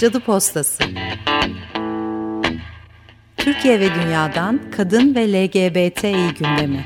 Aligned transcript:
Cadı 0.00 0.20
Postası. 0.20 0.84
Türkiye 3.36 3.80
ve 3.80 3.88
Dünya'dan 3.94 4.60
Kadın 4.76 5.14
ve 5.14 5.32
LGBTİ 5.32 6.34
gündemi. 6.38 6.84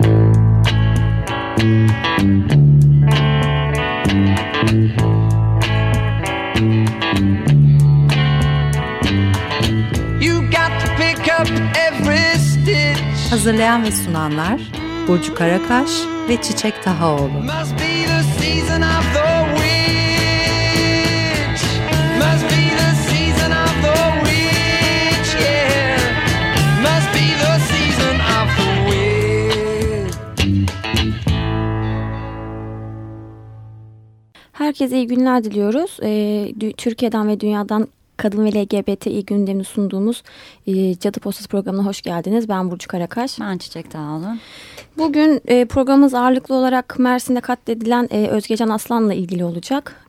Hazırlayan 13.31 13.85
ve 13.85 13.91
sunanlar 13.93 14.61
Burcu 15.09 15.35
Karakaş 15.35 15.91
ve 16.29 16.43
Çiçek 16.43 16.83
Tahaoğlu. 16.83 17.29
Must 17.29 17.73
be 17.73 18.07
the 18.07 18.23
season 18.41 18.83
of 18.83 19.15
the 19.15 19.34
Herkese 34.75 34.97
iyi 34.97 35.07
günler 35.07 35.45
diliyoruz. 35.45 35.99
Ee, 36.03 36.73
Türkiye'den 36.77 37.29
ve 37.29 37.41
dünyadan 37.41 37.89
kadın 38.17 38.45
ve 38.45 38.51
LGBTİ 38.51 39.25
gündemini 39.25 39.65
sunduğumuz 39.65 40.23
e, 40.67 40.99
Cadı 40.99 41.21
Postası 41.21 41.49
programına 41.49 41.87
hoş 41.87 42.03
geldiniz. 42.03 42.49
Ben 42.49 42.71
Burcu 42.71 42.89
Karakaş. 42.89 43.41
Ben 43.41 43.59
Çiçek 43.59 43.93
Dağlı. 43.93 44.37
Bugün 44.99 45.41
e, 45.47 45.65
programımız 45.65 46.15
ağırlıklı 46.15 46.55
olarak 46.55 46.99
Mersin'de 46.99 47.41
katledilen 47.41 48.09
e, 48.11 48.27
Özgecan 48.27 48.69
Aslan'la 48.69 49.15
ilgili 49.15 49.45
olacak. 49.45 50.07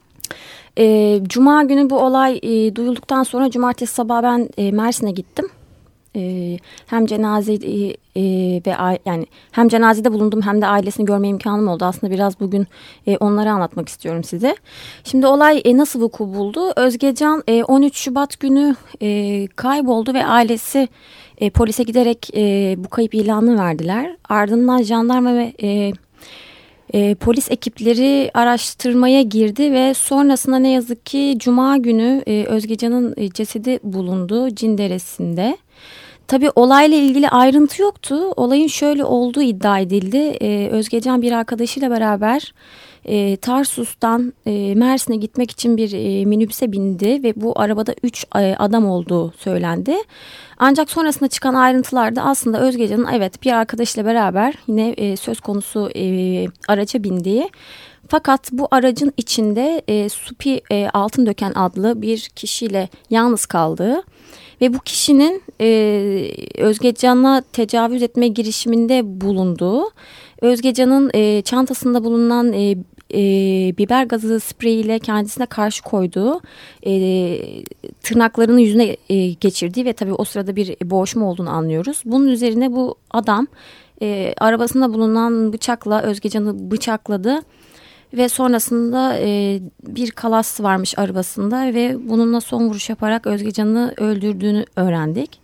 E, 0.78 1.20
Cuma 1.24 1.64
günü 1.64 1.90
bu 1.90 2.00
olay 2.00 2.40
e, 2.44 2.76
duyulduktan 2.76 3.24
sonra 3.24 3.52
cumartesi 3.52 3.94
sabah 3.94 4.24
ben 4.24 4.50
e, 4.58 4.72
Mersin'e 4.72 5.12
gittim. 5.12 5.50
E, 6.16 6.58
hem 6.88 7.06
cenaze 7.06 7.54
e, 7.54 7.96
e, 8.16 8.24
ve 8.66 8.76
yani 9.06 9.26
hem 9.52 9.68
cenazede 9.68 10.14
bulundum 10.14 10.42
hem 10.42 10.62
de 10.62 10.68
ailesini 10.68 11.06
görme 11.06 11.28
imkanım 11.28 11.68
oldu. 11.68 11.86
Aslında 11.86 12.14
biraz 12.14 12.40
bugün 12.40 12.68
e, 13.08 13.18
onları 13.18 13.52
anlatmak 13.52 13.90
istiyorum 13.90 14.24
size. 14.24 14.56
Şimdi 15.04 15.28
olay 15.28 15.62
e, 15.66 15.78
nasıl 15.78 16.02
vuku 16.02 16.34
buldu? 16.34 16.74
Özgecan 16.76 17.44
e, 17.48 17.64
13 17.64 17.98
Şubat 17.98 18.40
günü 18.40 18.76
kayboldu 19.56 20.14
ve 20.14 20.26
ailesi 20.26 20.88
polise 21.54 21.84
giderek 21.84 22.30
bu 22.78 22.90
kayıp 22.90 23.16
ilanını 23.16 23.60
verdiler. 23.60 24.16
Ardından 24.30 24.82
jandarma 24.82 25.34
ve 25.34 25.54
e, 26.94 27.16
polis 27.16 27.52
ekipleri 27.52 28.32
araştırmaya 28.34 29.22
girdi 29.22 29.72
ve 29.72 29.94
sonrasında 29.94 30.60
ne 30.60 30.72
yazık 30.72 31.06
ki 31.06 31.36
Cuma 31.40 31.78
günü 31.78 32.24
e, 32.28 32.46
Özgecan'ın 32.46 33.16
cesedi 33.34 33.80
bulundu 33.84 34.50
Cinderesinde. 34.50 35.58
Tabii 36.28 36.52
olayla 36.56 36.98
ilgili 36.98 37.30
ayrıntı 37.30 37.82
yoktu. 37.82 38.16
Olayın 38.36 38.68
şöyle 38.68 39.04
olduğu 39.04 39.42
iddia 39.42 39.80
edildi. 39.80 40.18
Ee, 40.18 40.70
Özgecan 40.72 41.22
bir 41.22 41.32
arkadaşıyla 41.32 41.92
beraber 41.92 42.54
e, 43.06 43.38
Tarsus'tan 43.38 44.34
e, 44.46 44.76
Mersin'e 44.76 45.16
gitmek 45.16 45.52
için 45.52 45.78
bir 45.78 45.92
e, 45.94 46.26
minibüse 46.26 46.72
bindi 46.72 47.24
ve 47.24 47.34
bu 47.36 47.60
arabada 47.60 47.96
3 48.04 48.26
e, 48.36 48.56
adam 48.60 48.86
olduğu 48.86 49.32
söylendi. 49.32 49.96
Ancak 50.58 50.92
sonrasında 50.92 51.30
çıkan 51.30 51.54
ayrıntılarda 51.54 52.24
aslında 52.24 52.60
Özgecan'ın 52.60 53.08
evet 53.14 53.44
bir 53.44 53.52
arkadaşıyla 53.52 54.10
beraber 54.10 54.54
yine 54.68 54.90
e, 54.90 55.16
söz 55.16 55.40
konusu 55.40 55.90
e, 55.96 56.46
araca 56.68 57.04
bindiği 57.04 57.50
fakat 58.08 58.52
bu 58.52 58.68
aracın 58.72 59.14
içinde 59.18 59.82
e, 59.88 60.10
Supi 60.10 60.62
e, 60.72 60.90
Altındöken 60.94 61.52
adlı 61.56 62.02
bir 62.02 62.20
kişiyle 62.36 62.90
yalnız 63.10 63.46
kaldığı 63.46 64.04
ve 64.62 64.74
bu 64.74 64.80
kişinin 64.80 65.44
e, 65.62 66.32
Özgecan'a 66.58 67.44
tecavüz 67.54 68.04
etme 68.04 68.28
girişiminde 68.28 69.22
bulunduğu, 69.22 69.84
Özgecan'ın 70.42 71.12
e, 71.14 71.42
çantasında 71.42 72.04
bulunan 72.04 72.54
e, 72.54 72.76
e, 73.14 73.20
biber 73.78 74.04
gazı 74.04 74.40
spreyiyle 74.40 75.00
kendisine 75.00 75.46
karşı 75.46 75.84
koyduğu 75.84 76.42
e, 76.86 76.94
tırnaklarını 78.02 78.62
yüzüne 78.62 78.98
e, 79.10 79.28
geçirdiği 79.32 79.86
ve 79.86 79.94
tabii 79.94 80.14
o 80.14 80.24
sırada 80.24 80.56
bir 80.56 80.76
boğuşma 80.84 81.30
olduğunu 81.30 81.50
anlıyoruz. 81.50 82.02
Bunun 82.06 82.28
üzerine 82.28 82.72
bu 82.72 82.96
adam 83.12 83.48
e, 84.02 84.34
arabasında 84.38 84.94
bulunan 84.94 85.54
bıçakla 85.54 86.02
Özgecan'ı 86.02 86.72
bıçakladı 86.72 87.42
ve 88.14 88.30
sonrasında 88.30 89.18
e, 89.20 89.60
bir 89.88 90.12
kalas 90.12 90.62
varmış 90.62 91.00
arabasında 91.00 91.74
ve 91.74 92.10
bununla 92.10 92.42
son 92.42 92.70
vuruş 92.70 92.90
yaparak 92.90 93.28
Özgecan'ı 93.28 93.94
öldürdüğünü 93.98 94.66
öğrendik. 94.76 95.40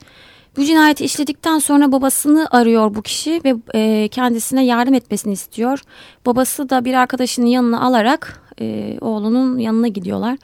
Bu 0.57 0.63
cinayeti 0.63 1.05
işledikten 1.05 1.59
sonra 1.59 1.91
babasını 1.91 2.47
arıyor 2.51 2.95
bu 2.95 3.01
kişi 3.01 3.41
ve 3.45 3.55
e, 3.75 4.07
kendisine 4.07 4.66
yardım 4.66 4.94
etmesini 4.94 5.33
istiyor. 5.33 5.81
Babası 6.25 6.69
da 6.69 6.85
bir 6.85 6.94
arkadaşının 6.94 7.45
yanına 7.45 7.81
alarak 7.81 8.41
e, 8.61 8.97
oğlunun 9.01 9.57
yanına 9.57 9.88
gidiyorlar. 9.88 10.38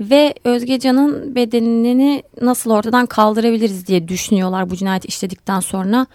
Ve 0.00 0.34
Özgecan'ın 0.44 1.34
bedenini 1.34 2.22
nasıl 2.40 2.70
ortadan 2.70 3.06
kaldırabiliriz 3.06 3.86
diye 3.86 4.08
düşünüyorlar 4.08 4.70
bu 4.70 4.76
cinayeti 4.76 5.08
işledikten 5.08 5.60
sonra. 5.60 6.06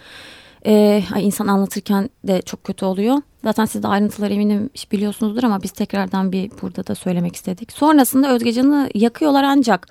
Ee, 0.66 1.02
insan 1.20 1.46
anlatırken 1.46 2.10
de 2.24 2.42
çok 2.42 2.64
kötü 2.64 2.84
oluyor. 2.84 3.16
Zaten 3.44 3.64
siz 3.64 3.82
de 3.82 3.88
ayrıntıları 3.88 4.32
eminim 4.32 4.70
biliyorsunuzdur 4.92 5.42
ama 5.42 5.62
biz 5.62 5.70
tekrardan 5.70 6.32
bir 6.32 6.50
burada 6.62 6.86
da 6.86 6.94
söylemek 6.94 7.36
istedik. 7.36 7.72
Sonrasında 7.72 8.34
Özgecan'ı 8.34 8.90
yakıyorlar 8.94 9.44
ancak 9.44 9.88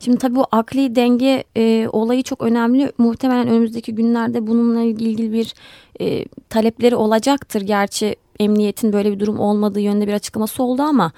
şimdi 0.00 0.18
tabii 0.18 0.34
bu 0.34 0.46
akli 0.52 0.96
denge 0.96 1.44
e, 1.56 1.88
olayı 1.92 2.22
çok 2.22 2.42
önemli. 2.42 2.92
Muhtemelen 2.98 3.48
önümüzdeki 3.48 3.94
günlerde 3.94 4.46
bununla 4.46 4.80
ilgili 4.80 5.32
bir 5.32 5.54
e, 6.00 6.24
talepleri 6.48 6.96
olacaktır. 6.96 7.60
Gerçi 7.60 8.16
emniyetin 8.40 8.92
böyle 8.92 9.12
bir 9.12 9.20
durum 9.20 9.38
olmadığı 9.38 9.80
yönünde 9.80 10.08
bir 10.08 10.12
açıklaması 10.12 10.62
oldu 10.62 10.82
ama 10.82 11.12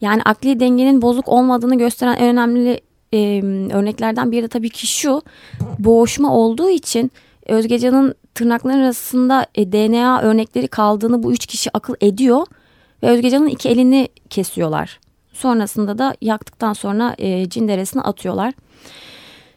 yani 0.00 0.22
akli 0.22 0.60
dengenin 0.60 1.02
bozuk 1.02 1.28
olmadığını 1.28 1.78
gösteren 1.78 2.16
en 2.16 2.28
önemli 2.28 2.80
e, 3.12 3.42
örneklerden 3.72 4.32
biri 4.32 4.42
de 4.42 4.48
tabii 4.48 4.70
ki 4.70 4.86
şu 4.86 5.22
boğuşma 5.78 6.36
olduğu 6.36 6.70
için 6.70 7.10
Özgecan'ın 7.46 8.14
tırnakların 8.34 8.78
arasında 8.78 9.46
e, 9.54 9.72
DNA 9.72 10.22
örnekleri 10.22 10.68
kaldığını 10.68 11.22
bu 11.22 11.32
üç 11.32 11.46
kişi 11.46 11.70
akıl 11.76 11.94
ediyor 12.00 12.46
ve 13.02 13.06
Özgecan'ın 13.06 13.46
iki 13.46 13.68
elini 13.68 14.08
kesiyorlar. 14.30 15.00
Sonrasında 15.32 15.98
da 15.98 16.14
yaktıktan 16.20 16.72
sonra 16.72 17.14
e, 17.18 17.48
cinderesine 17.48 18.02
atıyorlar. 18.02 18.54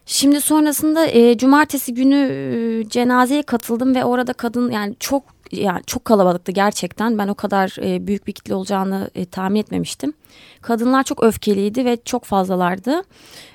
Şimdi 0.06 0.41
sonrasında 0.41 1.06
e, 1.06 1.38
cumartesi 1.38 1.94
günü 1.94 2.16
e, 2.16 2.90
cenazeye 2.90 3.41
katıldım 3.44 3.96
ve 3.96 4.06
orada 4.06 4.34
kadın 4.34 4.72
yani 4.72 4.96
çok 5.00 5.24
yani 5.51 5.81
çok 5.88 6.06
kalabalıktı 6.06 6.51
gerçekten. 6.51 7.17
Ben 7.17 7.28
o 7.28 7.35
kadar 7.35 7.75
e, 7.81 8.07
büyük 8.07 8.28
bir 8.28 8.31
kitle 8.31 8.56
olacağını 8.56 9.09
e, 9.16 9.25
tahmin 9.25 9.59
etmemiştim. 9.59 10.13
Kadınlar 10.61 11.03
çok 11.03 11.23
öfkeliydi 11.23 11.85
ve 11.85 11.97
çok 12.06 12.23
fazlalardı. 12.23 13.03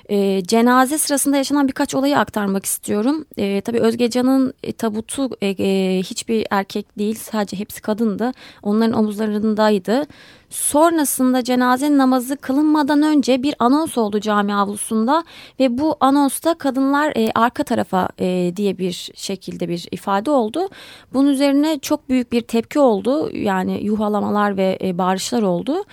E, 0.09 0.43
cenaze 0.43 0.97
sırasında 0.97 1.37
yaşanan 1.37 1.67
birkaç 1.67 1.95
olayı 1.95 2.19
aktarmak 2.19 2.65
istiyorum. 2.65 3.25
E, 3.37 3.61
tabii 3.61 3.79
Özgecan'ın 3.79 4.53
e, 4.63 4.73
tabutu 4.73 5.29
e, 5.41 5.47
e, 5.47 5.99
hiçbir 6.03 6.47
erkek 6.49 6.97
değil 6.97 7.15
sadece 7.15 7.59
hepsi 7.59 7.81
kadındı. 7.81 8.31
Onların 8.63 8.99
omuzlarındaydı. 8.99 10.05
Sonrasında 10.51 11.43
cenaze 11.43 11.97
namazı 11.97 12.37
kılınmadan 12.37 13.01
önce 13.01 13.43
bir 13.43 13.55
anons 13.59 13.97
oldu 13.97 14.19
cami 14.19 14.55
avlusunda 14.55 15.23
ve 15.59 15.77
bu 15.77 15.95
anonsta 15.99 16.53
kadınlar 16.53 17.13
e, 17.15 17.31
arka 17.35 17.63
tarafa 17.63 18.09
e, 18.19 18.53
diye 18.55 18.77
bir 18.77 19.11
şekilde 19.15 19.69
bir 19.69 19.87
ifade 19.91 20.31
oldu. 20.31 20.69
Bunun 21.13 21.29
üzerine 21.29 21.79
çok 21.79 22.09
büyük 22.09 22.31
bir 22.31 22.41
tepki 22.41 22.79
oldu 22.79 23.29
yani 23.33 23.83
yuhalamalar 23.83 24.57
ve 24.57 24.77
e, 24.81 24.97
bağırışlar 24.97 25.41
oldu. 25.41 25.83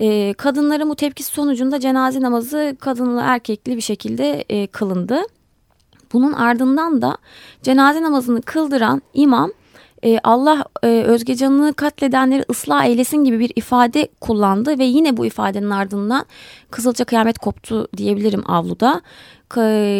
E, 0.00 0.32
kadınların 0.32 0.88
bu 0.88 0.96
tepkisi 0.96 1.32
sonucunda 1.32 1.80
cenaze 1.80 2.20
namazı 2.20 2.76
kadınlı 2.80 3.20
erkekli 3.24 3.76
bir 3.76 3.82
şekilde 3.82 4.44
e, 4.48 4.66
kılındı. 4.66 5.22
Bunun 6.12 6.32
ardından 6.32 7.02
da 7.02 7.16
cenaze 7.62 8.02
namazını 8.02 8.42
kıldıran 8.42 9.02
imam 9.14 9.50
e, 10.04 10.18
Allah 10.24 10.64
e, 10.82 10.86
Özgecan'ı 10.86 11.74
katledenleri 11.74 12.44
ıslah 12.50 12.84
eylesin 12.84 13.24
gibi 13.24 13.38
bir 13.38 13.52
ifade 13.56 14.08
kullandı 14.20 14.78
ve 14.78 14.84
yine 14.84 15.16
bu 15.16 15.26
ifadenin 15.26 15.70
ardından 15.70 16.26
Kızılca 16.70 17.04
kıyamet 17.04 17.38
koptu 17.38 17.88
diyebilirim 17.96 18.50
avluda. 18.50 19.02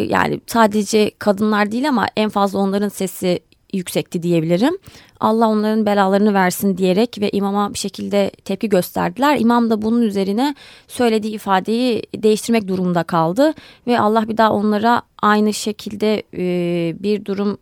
Yani 0.09 0.41
sadece 0.47 1.11
kadınlar 1.19 1.73
değil 1.73 1.89
ama 1.89 2.07
en 2.17 2.29
fazla 2.29 2.59
onların 2.59 2.89
sesi 2.89 3.41
yüksekti 3.73 4.23
diyebilirim. 4.23 4.79
Allah 5.21 5.49
onların 5.49 5.87
belalarını 5.87 6.35
versin 6.35 6.77
diyerek 6.77 7.21
ve 7.21 7.31
imama 7.31 7.75
bir 7.75 7.79
şekilde 7.79 8.31
tepki 8.45 8.69
gösterdiler. 8.69 9.41
İmam 9.41 9.71
da 9.71 9.83
bunun 9.83 10.03
üzerine 10.03 10.55
söylediği 10.89 11.35
ifadeyi 11.35 12.03
değiştirmek 12.17 12.69
durumunda 12.69 13.03
kaldı 13.03 13.55
ve 13.87 14.01
Allah 14.01 14.29
bir 14.29 14.37
daha 14.37 14.53
onlara 14.53 15.03
aynı 15.23 15.55
şekilde 15.55 16.23
e, 16.35 17.03
bir 17.03 17.25
durum 17.25 17.59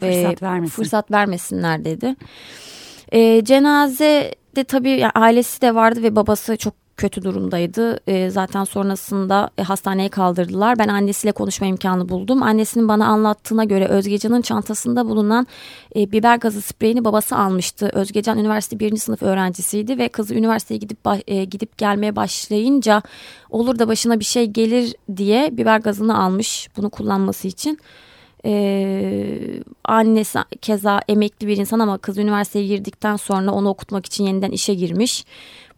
fırsat, 0.00 0.42
e, 0.42 0.46
vermesin. 0.46 0.74
fırsat 0.74 1.10
vermesinler 1.10 1.84
dedi. 1.84 2.16
E, 3.12 3.44
cenaze 3.44 4.34
de 4.56 4.64
tabii 4.64 4.90
yani 4.90 5.12
ailesi 5.14 5.62
de 5.62 5.74
vardı 5.74 6.02
ve 6.02 6.16
babası 6.16 6.56
çok 6.56 6.74
kötü 6.96 7.22
durumdaydı. 7.22 8.00
E, 8.06 8.30
zaten 8.30 8.64
sonrasında 8.64 9.50
e, 9.58 9.62
hastaneye 9.62 10.08
kaldırdılar. 10.08 10.78
Ben 10.78 10.88
annesiyle 10.88 11.32
konuşma 11.32 11.66
imkanı 11.66 12.08
buldum. 12.08 12.42
Annesinin 12.42 12.88
bana 12.88 13.06
anlattığına 13.06 13.64
göre 13.64 13.86
Özgecan'ın 13.86 14.42
çantasında 14.42 15.06
bulunan 15.08 15.46
e, 15.96 16.12
biber 16.12 16.36
gazı 16.36 16.62
spreyini 16.62 17.04
babası 17.04 17.36
almıştı. 17.36 17.90
Özgecan 17.92 18.38
üniversite 18.38 18.78
birinci 18.78 19.00
sınıf 19.00 19.22
öğrencisiydi 19.22 19.98
ve 19.98 20.08
kızı 20.08 20.34
üniversiteye 20.34 20.78
gidip 20.78 20.98
e, 21.26 21.44
gidip 21.44 21.78
gelmeye 21.78 22.16
başlayınca 22.16 23.02
olur 23.50 23.78
da 23.78 23.88
başına 23.88 24.20
bir 24.20 24.24
şey 24.24 24.46
gelir 24.46 24.94
diye 25.16 25.56
biber 25.56 25.78
gazını 25.78 26.22
almış 26.22 26.68
bunu 26.76 26.90
kullanması 26.90 27.48
için. 27.48 27.78
Ee, 28.44 29.62
annesi 29.84 30.38
keza 30.60 31.00
emekli 31.08 31.46
bir 31.46 31.56
insan 31.56 31.78
ama 31.78 31.98
kız 31.98 32.18
üniversiteye 32.18 32.66
girdikten 32.66 33.16
sonra 33.16 33.50
onu 33.50 33.68
okutmak 33.68 34.06
için 34.06 34.24
yeniden 34.24 34.50
işe 34.50 34.74
girmiş. 34.74 35.24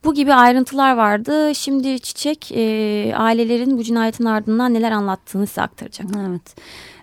Bu 0.04 0.14
gibi 0.14 0.34
ayrıntılar 0.34 0.96
vardı. 0.96 1.54
Şimdi 1.54 2.00
Çiçek 2.00 2.52
e, 2.52 3.14
ailelerin 3.16 3.78
bu 3.78 3.82
cinayetin 3.82 4.24
ardından 4.24 4.74
neler 4.74 4.92
anlattığını 4.92 5.46
size 5.46 5.62
aktaracak. 5.62 6.06
Evet. 6.28 6.56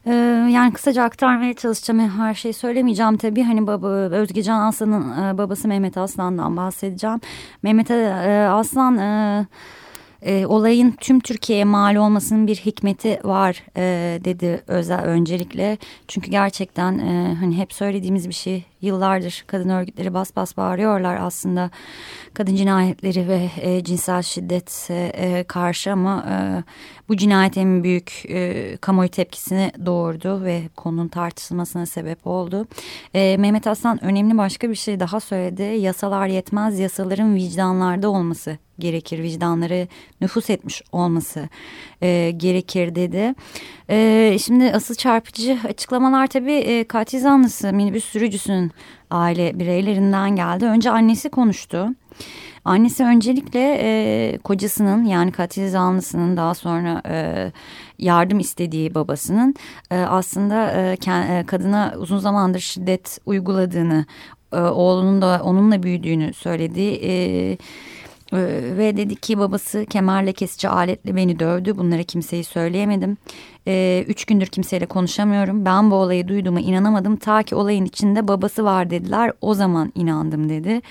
Ee, 0.06 0.12
yani 0.52 0.74
kısaca 0.74 1.04
aktarmaya 1.04 1.54
çalışacağım. 1.54 2.10
Her 2.10 2.34
şeyi 2.34 2.54
söylemeyeceğim 2.54 3.18
tabii. 3.18 3.44
Hani 3.44 3.68
baba 3.68 3.88
Özgecan 3.88 4.60
Aslan'ın 4.60 5.24
e, 5.24 5.38
babası 5.38 5.68
Mehmet 5.68 5.98
Aslan'dan 5.98 6.58
bahsedeceğim. 6.58 7.22
Mehmet 7.64 7.92
e, 7.92 8.48
Aslan... 8.52 8.98
E, 8.98 9.46
e, 10.26 10.46
olayın 10.46 10.92
tüm 10.92 11.20
Türkiye'ye 11.20 11.66
mal 11.66 11.96
olmasının 11.96 12.48
bir 12.48 12.56
hikmeti 12.56 13.20
var 13.24 13.64
e, 13.78 14.20
dedi 14.24 14.64
Özel 14.68 15.04
öncelikle. 15.04 15.78
Çünkü 16.08 16.32
gerçekten 16.32 17.00
e, 17.00 17.36
hani 17.40 17.58
hep 17.58 17.74
söylediğimiz 17.74 18.30
bir 18.30 18.34
şey 18.34 18.64
yıllardır 18.84 19.44
kadın 19.48 19.70
örgütleri 19.70 20.14
bas 20.14 20.36
bas 20.36 20.58
bağırıyorlar 20.58 21.18
aslında 21.22 21.70
kadın 22.34 22.56
cinayetleri 22.56 23.28
ve 23.28 23.50
e, 23.62 23.84
cinsel 23.84 24.22
şiddet 24.22 24.88
e, 24.92 25.44
karşı 25.48 25.92
ama 25.92 26.26
e, 26.30 26.64
bu 27.10 27.18
cinayet 27.18 27.58
en 27.58 27.84
büyük 27.84 28.24
e, 28.30 28.78
kamuoyu 28.78 29.10
tepkisini 29.10 29.72
doğurdu 29.86 30.44
ve 30.44 30.62
konunun 30.76 31.08
tartışılmasına 31.08 31.86
sebep 31.86 32.28
oldu. 32.28 32.68
E, 33.14 33.38
Mehmet 33.38 33.68
Aslan 33.68 34.04
önemli 34.04 34.38
başka 34.38 34.70
bir 34.70 34.76
şey 34.76 35.00
daha 35.00 35.20
söyledi. 35.20 35.62
Yasalar 35.62 36.28
yetmez 36.28 36.80
yasaların 36.80 37.36
vicdanlarda 37.36 38.10
olması 38.10 38.58
gerekir. 38.80 39.24
Vicdanları 39.24 39.88
nüfus 40.22 40.50
etmiş 40.50 40.82
olması 40.92 41.50
e, 42.02 42.32
gerekir 42.38 42.96
dedi. 42.96 43.34
E, 43.90 44.38
şimdi 44.40 44.72
asıl 44.74 44.96
çarpıcı 44.96 45.60
açıklamalar 45.68 46.28
tabii 46.28 46.54
e, 46.54 46.84
katil 46.84 47.20
zanlısı 47.20 47.74
minibüs 47.74 48.06
sürücüsünün 48.06 48.72
aile 49.12 49.60
bireylerinden 49.60 50.36
geldi. 50.36 50.66
Önce 50.66 50.92
annesi 50.92 51.30
konuştu. 51.30 51.88
Annesi 52.66 53.04
öncelikle 53.04 53.78
e, 53.82 54.38
kocasının 54.38 55.04
yani 55.04 55.32
katil 55.32 55.70
zanlısının 55.70 56.38
daha 56.38 56.54
sonra 56.54 57.02
e, 57.10 57.52
yardım 58.00 58.40
istediği 58.40 58.96
babasının 58.96 59.56
e, 59.92 59.96
aslında 59.96 60.72
e, 60.72 60.98
e, 61.08 61.44
kadına 61.46 61.94
uzun 61.98 62.18
zamandır 62.18 62.60
şiddet 62.60 63.20
uyguladığını, 63.26 64.06
e, 64.54 64.60
oğlunun 64.60 65.22
da 65.22 65.42
onunla 65.44 65.84
büyüdüğünü 65.84 66.34
söyledi. 66.34 67.00
E, 67.04 67.58
ve 68.78 68.98
dedi 68.98 69.16
ki 69.16 69.40
babası 69.40 69.86
kemerle 69.90 70.34
kesici 70.34 70.70
aletle 70.70 71.16
beni 71.16 71.40
dövdü. 71.40 71.78
Bunları 71.78 72.04
kimseyi 72.04 72.44
söyleyemedim. 72.44 73.18
Ee, 73.68 74.06
üç 74.08 74.26
gündür 74.26 74.46
kimseyle 74.46 74.86
konuşamıyorum. 74.86 75.66
Ben 75.66 75.92
bu 75.92 75.96
olayı 75.96 76.28
duyduğuma 76.28 76.60
inanamadım. 76.60 77.16
Ta 77.16 77.44
ki 77.44 77.56
olayın 77.56 77.86
içinde 77.86 78.28
babası 78.28 78.64
var 78.64 78.90
dediler. 78.90 79.32
O 79.42 79.54
zaman 79.54 79.92
inandım 79.96 80.50
dedi. 80.50 80.82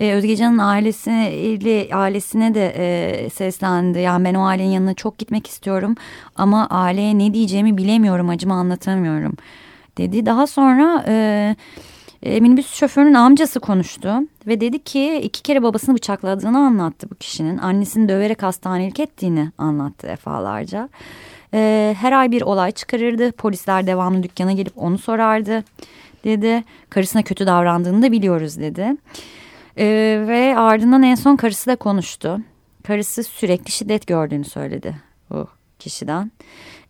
Ee, 0.00 0.12
Özgecan'ın 0.12 0.58
ailesine, 0.58 1.94
ailesine 1.94 2.54
de 2.54 2.74
e, 2.76 3.30
seslendi. 3.30 3.98
Yani 3.98 4.24
ben 4.24 4.34
o 4.34 4.44
ailenin 4.44 4.70
yanına 4.70 4.94
çok 4.94 5.18
gitmek 5.18 5.46
istiyorum. 5.46 5.94
Ama 6.36 6.66
aileye 6.70 7.18
ne 7.18 7.34
diyeceğimi 7.34 7.76
bilemiyorum. 7.76 8.28
Acımı 8.28 8.54
anlatamıyorum 8.54 9.32
dedi. 9.98 10.26
Daha 10.26 10.46
sonra... 10.46 11.04
E, 11.08 11.56
e, 12.22 12.40
minibüs 12.40 12.74
şoförünün 12.74 13.14
amcası 13.14 13.60
konuştu 13.60 14.14
ve 14.46 14.60
dedi 14.60 14.84
ki 14.84 15.20
iki 15.22 15.42
kere 15.42 15.62
babasını 15.62 15.94
bıçakladığını 15.94 16.58
anlattı 16.58 17.10
bu 17.10 17.14
kişinin. 17.14 17.58
Annesini 17.58 18.08
döverek 18.08 18.42
hastanelik 18.42 19.00
ettiğini 19.00 19.52
anlattı 19.58 20.08
defalarca. 20.08 20.88
E, 21.54 21.94
her 22.00 22.12
ay 22.12 22.30
bir 22.30 22.42
olay 22.42 22.72
çıkarırdı. 22.72 23.32
Polisler 23.32 23.86
devamlı 23.86 24.22
dükkana 24.22 24.52
gelip 24.52 24.72
onu 24.76 24.98
sorardı 24.98 25.64
dedi. 26.24 26.64
Karısına 26.90 27.22
kötü 27.22 27.46
davrandığını 27.46 28.02
da 28.02 28.12
biliyoruz 28.12 28.58
dedi. 28.58 28.96
E, 29.78 29.86
ve 30.28 30.54
ardından 30.56 31.02
en 31.02 31.14
son 31.14 31.36
karısı 31.36 31.70
da 31.70 31.76
konuştu. 31.76 32.40
Karısı 32.82 33.22
sürekli 33.22 33.70
şiddet 33.70 34.06
gördüğünü 34.06 34.44
söyledi 34.44 34.96
bu 35.30 35.46
kişiden. 35.78 36.32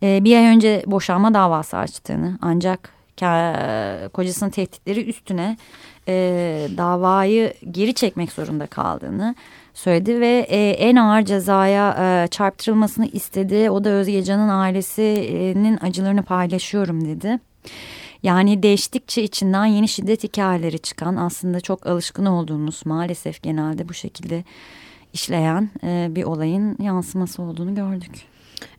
E, 0.03 0.23
bir 0.23 0.37
ay 0.37 0.45
önce 0.45 0.83
boşanma 0.87 1.33
davası 1.33 1.77
açtığını 1.77 2.37
ancak 2.41 3.02
kocasının 4.13 4.49
tehditleri 4.49 5.03
üstüne 5.03 5.57
e, 6.07 6.13
davayı 6.77 7.53
geri 7.71 7.93
çekmek 7.93 8.31
zorunda 8.31 8.67
kaldığını 8.67 9.35
söyledi 9.73 10.19
ve 10.19 10.45
e, 10.49 10.69
en 10.69 10.95
ağır 10.95 11.21
cezaya 11.21 11.95
e, 11.99 12.27
çarptırılmasını 12.27 13.07
istedi. 13.07 13.69
O 13.69 13.83
da 13.83 13.89
Özgecan'ın 13.89 14.49
ailesinin 14.49 15.77
acılarını 15.81 16.23
paylaşıyorum 16.23 17.05
dedi. 17.05 17.39
Yani 18.23 18.63
değiştikçe 18.63 19.23
içinden 19.23 19.65
yeni 19.65 19.87
şiddet 19.87 20.23
hikayeleri 20.23 20.79
çıkan 20.79 21.15
aslında 21.15 21.61
çok 21.61 21.87
alışkın 21.87 22.25
olduğumuz 22.25 22.85
maalesef 22.85 23.43
genelde 23.43 23.89
bu 23.89 23.93
şekilde 23.93 24.43
işleyen 25.13 25.69
e, 25.83 26.07
bir 26.09 26.23
olayın 26.23 26.77
yansıması 26.79 27.41
olduğunu 27.41 27.75
gördük. 27.75 28.25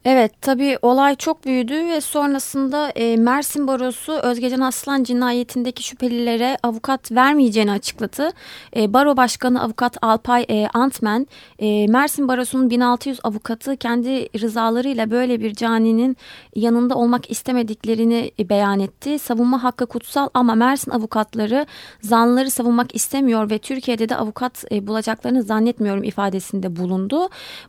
Evet 0.05 0.33
tabii 0.41 0.79
olay 0.83 1.17
çok 1.17 1.45
büyüdü 1.45 1.75
ve 1.75 2.01
sonrasında 2.01 2.89
e, 2.89 3.17
Mersin 3.17 3.67
Barosu 3.67 4.13
Özgecan 4.13 4.61
Aslan 4.61 5.05
cinayetindeki 5.05 5.83
şüphelilere 5.83 6.57
avukat 6.63 7.13
vermeyeceğini 7.13 7.73
açıkladı. 7.73 8.31
E, 8.77 8.93
Baro 8.93 9.17
Başkanı 9.17 9.63
Avukat 9.63 9.97
Alpay 10.03 10.47
e, 10.49 10.69
Antmen 10.75 11.27
e, 11.59 11.87
Mersin 11.87 12.29
Barosu'nun 12.29 12.71
1600 12.71 13.21
avukatı 13.23 13.77
kendi 13.77 14.39
rızalarıyla 14.41 15.11
böyle 15.11 15.41
bir 15.41 15.55
caninin 15.55 16.17
yanında 16.57 16.95
olmak 16.95 17.31
istemediklerini 17.31 18.31
e, 18.39 18.49
beyan 18.49 18.81
etti. 18.81 19.19
Savunma 19.19 19.63
hakkı 19.63 19.87
kutsal 19.87 20.29
ama 20.35 20.55
Mersin 20.55 20.91
avukatları 20.91 21.67
zanlıları 22.01 22.51
savunmak 22.51 22.95
istemiyor 22.95 23.51
ve 23.51 23.59
Türkiye'de 23.59 24.09
de 24.09 24.17
avukat 24.17 24.65
e, 24.73 24.87
bulacaklarını 24.87 25.43
zannetmiyorum 25.43 26.05
ifadesinde 26.05 26.77
bulundu. 26.77 27.29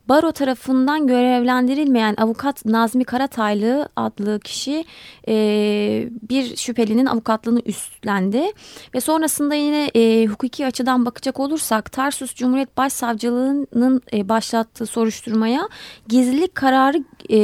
Baro 0.09 0.31
tarafından 0.31 1.07
görevlendirilmeyen 1.07 2.15
avukat 2.25 2.65
Nazmi 2.65 3.03
Karataylı 3.03 3.89
adlı 3.95 4.39
kişi 4.39 4.85
e, 5.27 5.35
bir 6.29 6.55
şüphelinin 6.55 7.05
avukatlığını 7.05 7.61
üstlendi. 7.65 8.51
Ve 8.95 9.01
sonrasında 9.01 9.55
yine 9.55 9.91
e, 9.95 10.25
hukuki 10.25 10.65
açıdan 10.65 11.05
bakacak 11.05 11.39
olursak 11.39 11.91
Tarsus 11.91 12.35
Cumhuriyet 12.35 12.77
Başsavcılığı'nın 12.77 14.01
e, 14.13 14.29
başlattığı 14.29 14.85
soruşturmaya 14.85 15.69
gizlilik 16.07 16.55
kararı 16.55 17.03
e, 17.29 17.37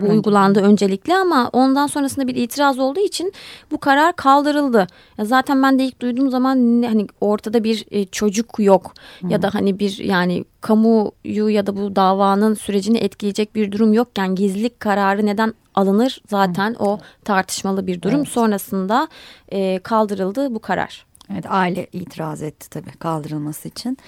uygulandı 0.00 0.60
öncelikle 0.60 1.16
ama 1.16 1.50
ondan 1.52 1.86
sonrasında 1.86 2.26
bir 2.26 2.34
itiraz 2.36 2.78
olduğu 2.78 3.00
için 3.00 3.32
bu 3.70 3.78
karar 3.78 4.16
kaldırıldı. 4.16 4.86
Ya 5.18 5.24
zaten 5.24 5.62
ben 5.62 5.78
de 5.78 5.84
ilk 5.84 6.00
duyduğum 6.00 6.30
zaman 6.30 6.82
hani 6.88 7.06
ortada 7.20 7.64
bir 7.64 7.86
e, 7.90 8.04
çocuk 8.04 8.54
yok 8.58 8.94
Hı. 9.20 9.26
ya 9.28 9.42
da 9.42 9.54
hani 9.54 9.78
bir 9.78 9.98
yani 9.98 10.44
kamuyu 10.60 11.48
ya 11.48 11.66
da 11.66 11.76
bu 11.76 11.96
davanın 11.96 12.54
sürecini 12.54 12.98
etkileyecek 12.98 13.54
bir 13.54 13.72
durum 13.72 13.92
yokken 13.92 14.34
gizlilik 14.34 14.80
kararı 14.80 15.26
neden 15.26 15.54
alınır 15.74 16.22
zaten 16.30 16.70
Hı. 16.70 16.84
o 16.84 16.98
tartışmalı 17.24 17.86
bir 17.86 18.02
durum. 18.02 18.18
Evet. 18.18 18.28
Sonrasında 18.28 19.08
e, 19.48 19.78
kaldırıldı 19.78 20.54
bu 20.54 20.58
karar. 20.58 21.06
Evet 21.32 21.44
aile 21.48 21.86
itiraz 21.92 22.42
etti 22.42 22.70
tabii 22.70 22.90
kaldırılması 22.90 23.68
için. 23.68 23.98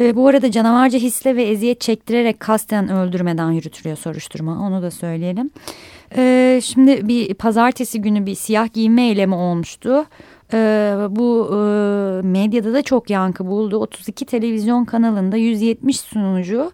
E, 0.00 0.16
bu 0.16 0.28
arada 0.28 0.50
canavarca 0.50 0.98
hisle 0.98 1.36
ve 1.36 1.42
eziyet 1.42 1.80
çektirerek 1.80 2.40
kasten 2.40 2.88
öldürmeden 2.88 3.50
yürütülüyor 3.50 3.96
soruşturma. 3.96 4.66
Onu 4.66 4.82
da 4.82 4.90
söyleyelim. 4.90 5.50
E, 6.16 6.60
şimdi 6.64 7.08
bir 7.08 7.34
pazartesi 7.34 8.00
günü 8.00 8.26
bir 8.26 8.34
siyah 8.34 8.72
giyinme 8.72 9.02
eylemi 9.02 9.34
olmuştu. 9.34 10.04
E, 10.52 10.94
bu 11.10 11.50
e, 11.52 11.56
medyada 12.26 12.72
da 12.72 12.82
çok 12.82 13.10
yankı 13.10 13.46
buldu. 13.46 13.78
32 13.78 14.24
televizyon 14.24 14.84
kanalında 14.84 15.36
170 15.36 16.00
sunucu 16.00 16.72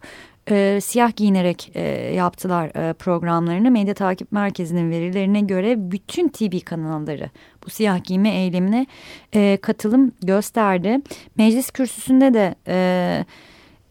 e, 0.50 0.81
siyah 0.81 1.17
giyinerek 1.17 1.71
e, 1.75 1.83
yaptılar 2.15 2.67
e, 2.67 2.93
programlarını. 2.93 3.71
Medya 3.71 3.95
Takip 3.95 4.33
Merkezi'nin 4.33 4.91
verilerine 4.91 5.41
göre 5.41 5.91
bütün 5.91 6.29
TV 6.29 6.61
kanalları 6.61 7.31
bu 7.67 7.71
siyah 7.71 8.05
giyme 8.05 8.31
eylemine 8.31 8.87
e, 9.35 9.59
katılım 9.62 10.12
gösterdi. 10.23 11.00
Meclis 11.37 11.71
kürsüsünde 11.71 12.35
de 12.35 12.55
e, 12.69 13.25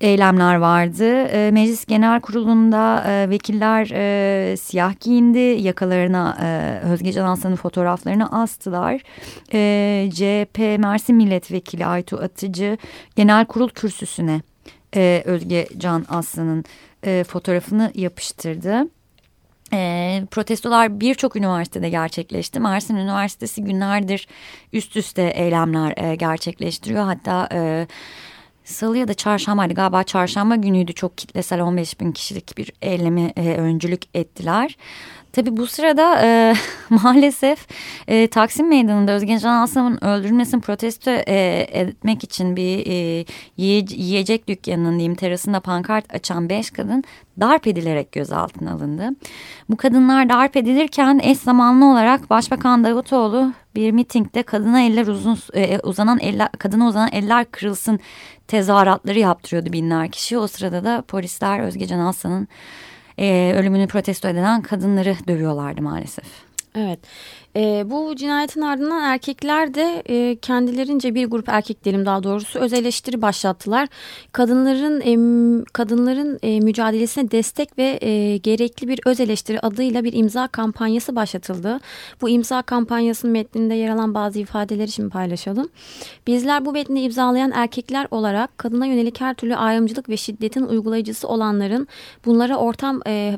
eylemler 0.01 0.55
vardı. 0.55 1.23
E, 1.23 1.51
Meclis 1.51 1.85
Genel 1.85 2.21
Kurulu'nda 2.21 3.03
e, 3.07 3.29
vekiller 3.29 3.91
e, 3.93 4.57
siyah 4.57 4.99
giyindi. 4.99 5.39
Yakalarına 5.39 6.37
e, 6.41 6.79
Özge 6.87 7.11
Can 7.11 7.55
fotoğraflarını 7.55 8.31
astılar. 8.31 9.01
E, 9.53 10.09
CHP 10.11 10.57
Mersin 10.79 11.15
Milletvekili 11.15 11.85
Aytu 11.85 12.17
Atıcı 12.17 12.77
Genel 13.15 13.45
Kurul 13.45 13.69
kürsüsüne 13.69 14.41
e, 14.95 15.23
Özge 15.25 15.67
Can 15.77 16.05
Aslan'ın 16.09 16.63
e, 17.05 17.23
fotoğrafını 17.27 17.91
yapıştırdı. 17.95 18.87
E, 19.73 20.23
protestolar 20.31 20.99
birçok 20.99 21.35
üniversitede 21.35 21.89
gerçekleşti. 21.89 22.59
Mersin 22.59 22.95
Üniversitesi 22.95 23.63
günlerdir 23.63 24.27
üst 24.73 24.95
üste 24.95 25.23
eylemler 25.23 25.93
e, 25.97 26.15
gerçekleştiriyor. 26.15 27.03
Hatta 27.03 27.49
e, 27.51 27.87
salı 28.63 28.97
ya 28.97 29.07
da 29.07 29.13
çarşambaydı 29.13 29.73
galiba 29.73 30.03
çarşamba 30.03 30.55
günüydü 30.55 30.93
çok 30.93 31.17
kitlesel 31.17 31.61
15 31.61 31.99
bin 31.99 32.11
kişilik 32.11 32.57
bir 32.57 32.71
eylemi 32.81 33.33
e, 33.35 33.55
öncülük 33.55 34.01
ettiler. 34.13 34.77
Tabi 35.35 35.57
bu 35.57 35.67
sırada 35.67 36.21
e, 36.21 36.53
maalesef 36.89 37.67
e, 38.07 38.27
Taksim 38.27 38.69
Meydanı'nda 38.69 39.11
Özgen 39.11 39.37
Can 39.37 39.63
Aslan'ın 39.63 40.05
öldürülmesini 40.05 40.61
protesto 40.61 41.11
e, 41.11 41.67
etmek 41.71 42.23
için 42.23 42.55
bir 42.55 42.87
e, 42.87 43.25
yiyecek 43.57 44.47
dükkanının 44.47 44.91
diyeyim 44.91 45.15
terasında 45.15 45.59
pankart 45.59 46.13
açan 46.13 46.49
beş 46.49 46.71
kadın 46.71 47.03
darp 47.39 47.67
edilerek 47.67 48.11
gözaltına 48.11 48.71
alındı. 48.71 49.09
Bu 49.69 49.77
kadınlar 49.77 50.29
darp 50.29 50.57
edilirken 50.57 51.19
eş 51.23 51.37
zamanlı 51.37 51.91
olarak 51.91 52.29
Başbakan 52.29 52.83
Davutoğlu 52.83 53.53
bir 53.75 53.91
mitingde 53.91 54.43
kadına 54.43 54.81
eller 54.81 55.07
uzun 55.07 55.37
e, 55.53 55.79
uzanan 55.79 56.19
eller 56.19 56.51
kadına 56.51 56.87
uzanan 56.87 57.09
eller 57.11 57.45
kırılsın 57.45 57.99
tezahüratları 58.47 59.19
yaptırıyordu 59.19 59.73
binler 59.73 60.11
kişi. 60.11 60.37
O 60.37 60.47
sırada 60.47 60.83
da 60.83 61.01
polisler 61.07 61.59
Özge 61.59 61.87
Can 61.87 61.99
Aslan'ın 61.99 62.47
e, 63.17 63.53
ölümünü 63.55 63.87
protesto 63.87 64.27
eden 64.27 64.61
kadınları 64.61 65.15
dövüyorlardı 65.27 65.81
maalesef. 65.81 66.25
Evet. 66.75 66.99
E, 67.55 67.83
bu 67.89 68.15
cinayetin 68.15 68.61
ardından 68.61 69.03
erkekler 69.03 69.73
de 69.73 70.03
e, 70.09 70.35
kendilerince 70.35 71.15
bir 71.15 71.25
grup 71.25 71.49
erkek 71.49 71.83
diyelim 71.83 72.05
daha 72.05 72.23
doğrusu 72.23 72.59
öz 72.59 72.73
eleştiri 72.73 73.21
başlattılar. 73.21 73.87
Kadınların 74.31 75.01
e, 75.01 75.15
kadınların 75.73 76.39
e, 76.43 76.59
mücadelesine 76.59 77.31
destek 77.31 77.77
ve 77.77 77.99
e, 78.01 78.37
gerekli 78.37 78.87
bir 78.87 78.99
öz 79.05 79.19
eleştiri 79.19 79.59
adıyla 79.59 80.03
bir 80.03 80.13
imza 80.13 80.47
kampanyası 80.47 81.15
başlatıldı. 81.15 81.79
Bu 82.21 82.29
imza 82.29 82.61
kampanyasının 82.61 83.33
metninde 83.33 83.73
yer 83.73 83.89
alan 83.89 84.13
bazı 84.13 84.39
ifadeleri 84.39 84.91
şimdi 84.91 85.09
paylaşalım. 85.09 85.69
Bizler 86.27 86.65
bu 86.65 86.71
metni 86.71 87.01
imzalayan 87.01 87.51
erkekler 87.51 88.07
olarak 88.11 88.57
kadına 88.57 88.85
yönelik 88.85 89.21
her 89.21 89.33
türlü 89.33 89.55
ayrımcılık 89.55 90.09
ve 90.09 90.17
şiddetin 90.17 90.65
uygulayıcısı 90.65 91.27
olanların, 91.27 91.87
bunlara 92.25 92.57
ortam 92.57 93.01
e, 93.07 93.37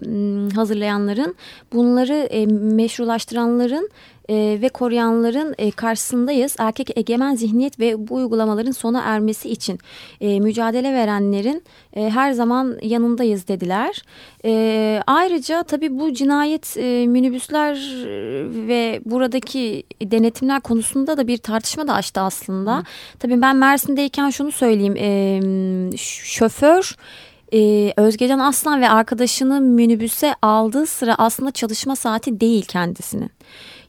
hazırlayanların, 0.56 1.36
bunları 1.74 2.14
e, 2.14 2.46
meşrulaştıranların 2.46 3.90
e, 4.30 4.58
ve 4.62 4.70
koruyanların 4.70 5.56
e, 5.58 5.72
karşısındayız. 5.72 6.56
Erkek 6.60 6.98
egemen 6.98 7.36
zihniyet 7.36 7.80
ve 7.80 8.08
bu 8.08 8.16
uygulamaların 8.16 8.72
sona 8.72 9.02
ermesi 9.02 9.50
için 9.50 9.80
e, 10.22 10.40
mücadele 10.40 10.94
verenlerin 10.94 11.64
e, 11.96 12.10
her 12.10 12.32
zaman 12.32 12.78
yanındayız 12.82 13.48
dediler. 13.48 14.04
E, 14.46 15.02
ayrıca 15.08 15.64
tabii 15.64 16.00
bu 16.00 16.14
cinayet 16.14 16.78
e, 16.78 17.08
minibüsler 17.08 17.76
ve 18.68 19.02
buradaki 19.06 19.84
denetimler 20.04 20.62
konusunda 20.62 21.18
da 21.18 21.28
bir 21.28 21.38
tartışma 21.38 21.88
da 21.88 21.94
açtı 21.94 22.22
aslında. 22.22 22.78
Hı. 22.78 22.84
Tabii 23.20 23.42
ben 23.42 23.56
Mersin'deyken 23.56 24.30
şunu 24.30 24.52
söyleyeyim. 24.52 24.96
E, 24.98 25.98
şoför 25.98 26.96
ee, 27.54 27.94
Özgecan 27.98 28.40
Aslan 28.40 28.82
ve 28.82 28.90
arkadaşını 28.90 29.62
minibüse 29.62 30.36
aldığı 30.42 30.86
sıra 30.86 31.16
aslında 31.18 31.52
çalışma 31.52 31.96
saati 31.96 32.40
değil 32.40 32.66
kendisinin. 32.66 33.32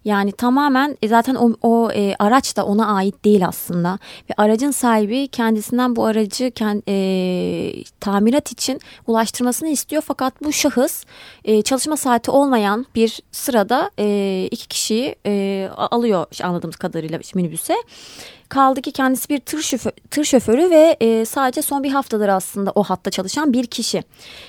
Yani 0.09 0.33
tamamen 0.33 0.97
e, 1.03 1.09
zaten 1.09 1.35
o, 1.35 1.55
o 1.63 1.91
e, 1.93 2.15
araç 2.19 2.57
da 2.57 2.67
ona 2.67 2.87
ait 2.95 3.25
değil 3.25 3.47
aslında 3.47 3.99
ve 4.31 4.35
aracın 4.37 4.71
sahibi 4.71 5.29
kendisinden 5.29 5.97
bu 5.97 6.05
aracı 6.05 6.51
kend, 6.51 6.83
e, 6.89 7.85
tamirat 8.01 8.53
için 8.53 8.81
ulaştırmasını 9.07 9.69
istiyor 9.69 10.03
fakat 10.07 10.45
bu 10.45 10.53
şahıs 10.53 11.05
e, 11.45 11.63
çalışma 11.63 11.97
saati 11.97 12.31
olmayan 12.31 12.87
bir 12.95 13.21
sırada 13.33 13.91
e, 13.99 14.49
iki 14.51 14.69
kişiyi 14.69 15.17
e, 15.27 15.69
alıyor 15.77 16.27
anladığımız 16.43 16.77
kadarıyla 16.77 17.19
minibüse. 17.35 17.75
Kaldı 18.49 18.83
ki 18.83 18.93
kendisi 18.93 19.29
bir 19.29 19.39
tır, 19.39 19.63
şoför, 19.63 19.91
tır 20.11 20.25
şoförü 20.25 20.71
ve 20.71 20.97
e, 21.01 21.25
sadece 21.25 21.63
son 21.63 21.83
bir 21.83 21.91
haftadır 21.91 22.29
aslında 22.29 22.73
o 22.75 22.83
hatta 22.83 23.11
çalışan 23.11 23.53
bir 23.53 23.67
kişi. 23.67 24.03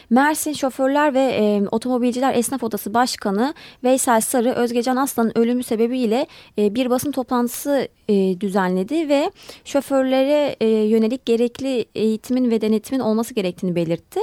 Mersin 0.09 0.53
Şoförler 0.53 1.13
ve 1.13 1.19
e, 1.19 1.67
Otomobilciler 1.71 2.35
Esnaf 2.35 2.63
Odası 2.63 2.93
Başkanı 2.93 3.53
Veysel 3.83 4.21
Sarı 4.21 4.51
Özgecan 4.51 4.95
Aslan'ın 4.95 5.37
ölümü 5.37 5.63
sebebiyle 5.63 6.27
e, 6.57 6.75
bir 6.75 6.89
basın 6.89 7.11
toplantısı 7.11 7.87
e, 8.09 8.41
düzenledi 8.41 9.09
ve 9.09 9.31
şoförlere 9.65 10.55
e, 10.61 10.67
yönelik 10.67 11.25
gerekli 11.25 11.85
eğitimin 11.95 12.51
ve 12.51 12.61
denetimin 12.61 12.99
olması 12.99 13.33
gerektiğini 13.33 13.75
belirtti. 13.75 14.19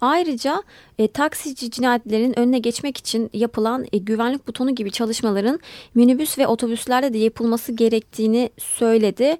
Ayrıca 0.00 0.62
e, 0.98 1.08
taksici 1.08 1.70
cinayetlerinin 1.70 2.38
önüne 2.38 2.58
geçmek 2.58 2.96
için 2.96 3.30
yapılan 3.32 3.86
e, 3.92 3.98
güvenlik 3.98 4.48
butonu 4.48 4.74
gibi 4.74 4.90
çalışmaların 4.90 5.60
minibüs 5.94 6.38
ve 6.38 6.46
otobüslerde 6.46 7.12
de 7.12 7.18
yapılması 7.18 7.72
gerektiğini 7.72 8.50
söyledi. 8.58 9.36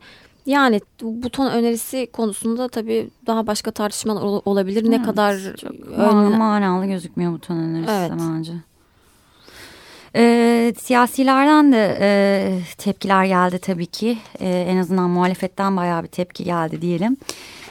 Yani 0.46 0.80
buton 1.02 1.50
önerisi 1.50 2.08
konusunda 2.12 2.68
tabii 2.68 3.10
daha 3.26 3.46
başka 3.46 3.70
tartışmalar 3.70 4.22
olabilir. 4.44 4.80
Evet, 4.80 4.90
ne 4.90 5.02
kadar 5.02 5.34
ön... 5.96 6.36
manalı 6.38 6.86
gözükmüyor 6.86 7.32
buton 7.32 7.56
önerisi 7.56 7.92
evet. 7.92 8.12
bence. 8.20 8.52
E, 10.16 10.74
siyasilerden 10.78 11.72
de 11.72 11.98
e, 12.00 12.60
tepkiler 12.78 13.24
geldi 13.24 13.58
tabii 13.58 13.86
ki. 13.86 14.18
E, 14.40 14.48
en 14.48 14.76
azından 14.76 15.10
muhalefetten 15.10 15.76
bayağı 15.76 16.02
bir 16.02 16.08
tepki 16.08 16.44
geldi 16.44 16.82
diyelim. 16.82 17.16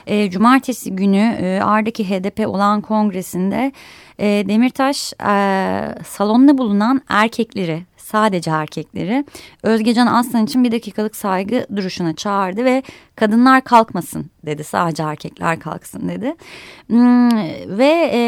E, 0.07 0.29
cumartesi 0.29 0.95
günü 0.95 1.37
e, 1.41 1.59
Arda'ki 1.61 2.09
HDP 2.09 2.47
olan 2.47 2.81
kongresinde 2.81 3.71
e, 4.19 4.25
Demirtaş 4.25 5.13
e, 5.13 5.33
salonda 6.07 6.57
bulunan 6.57 7.01
erkekleri 7.09 7.83
sadece 8.05 8.51
erkekleri 8.51 9.25
Özgecan 9.63 10.07
Aslan 10.07 10.45
için 10.45 10.63
bir 10.63 10.71
dakikalık 10.71 11.15
saygı 11.15 11.65
duruşuna 11.75 12.15
çağırdı 12.15 12.65
ve 12.65 12.83
kadınlar 13.15 13.63
kalkmasın 13.63 14.29
dedi 14.45 14.63
sadece 14.63 15.03
erkekler 15.03 15.59
kalksın 15.59 16.09
dedi 16.09 16.35
hmm, 16.87 17.37
ve 17.77 18.09
e, 18.13 18.21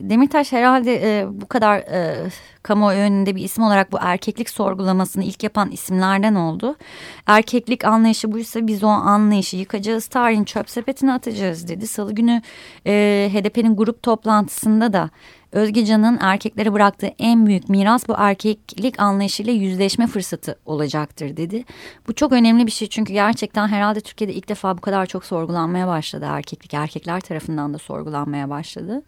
Demirtaş 0.00 0.52
herhalde 0.52 1.20
e, 1.20 1.26
bu 1.30 1.46
kadar 1.46 1.78
e, 1.78 2.30
kamuoyu 2.62 2.98
önünde 2.98 3.36
bir 3.36 3.44
isim 3.44 3.64
olarak 3.64 3.92
bu 3.92 3.98
erkeklik 4.00 4.50
sorgulamasını 4.50 5.24
ilk 5.24 5.42
yapan 5.42 5.70
isimlerden 5.70 6.34
oldu. 6.34 6.76
Erkeklik 7.26 7.84
anlayışı 7.84 8.32
buysa 8.32 8.66
biz 8.66 8.84
o 8.84 8.88
anlayışı 8.88 9.56
yıkacağız 9.56 10.06
tarihin 10.06 10.44
çöp 10.44 10.70
sepetine 10.70 11.12
atacağız 11.12 11.68
dedi. 11.68 11.86
Salı 11.86 12.14
günü 12.14 12.42
e, 12.86 13.30
HDP'nin 13.32 13.76
grup 13.76 14.02
toplantısında 14.02 14.92
da 14.92 15.10
Özgecan'ın 15.54 16.18
erkeklere 16.20 16.72
bıraktığı 16.72 17.10
en 17.18 17.46
büyük 17.46 17.68
miras 17.68 18.08
bu 18.08 18.14
erkeklik 18.18 19.00
anlayışıyla 19.00 19.52
yüzleşme 19.52 20.06
fırsatı 20.06 20.58
olacaktır 20.66 21.36
dedi. 21.36 21.64
Bu 22.08 22.14
çok 22.14 22.32
önemli 22.32 22.66
bir 22.66 22.70
şey 22.70 22.88
çünkü 22.88 23.12
gerçekten 23.12 23.68
herhalde 23.68 24.00
Türkiye'de 24.00 24.34
ilk 24.34 24.48
defa 24.48 24.76
bu 24.76 24.80
kadar 24.80 25.06
çok 25.06 25.24
sorgulanmaya 25.24 25.86
başladı 25.86 26.26
erkeklik. 26.28 26.74
Erkekler 26.74 27.20
tarafından 27.20 27.74
da 27.74 27.78
sorgulanmaya 27.78 28.50
başladı. 28.50 29.02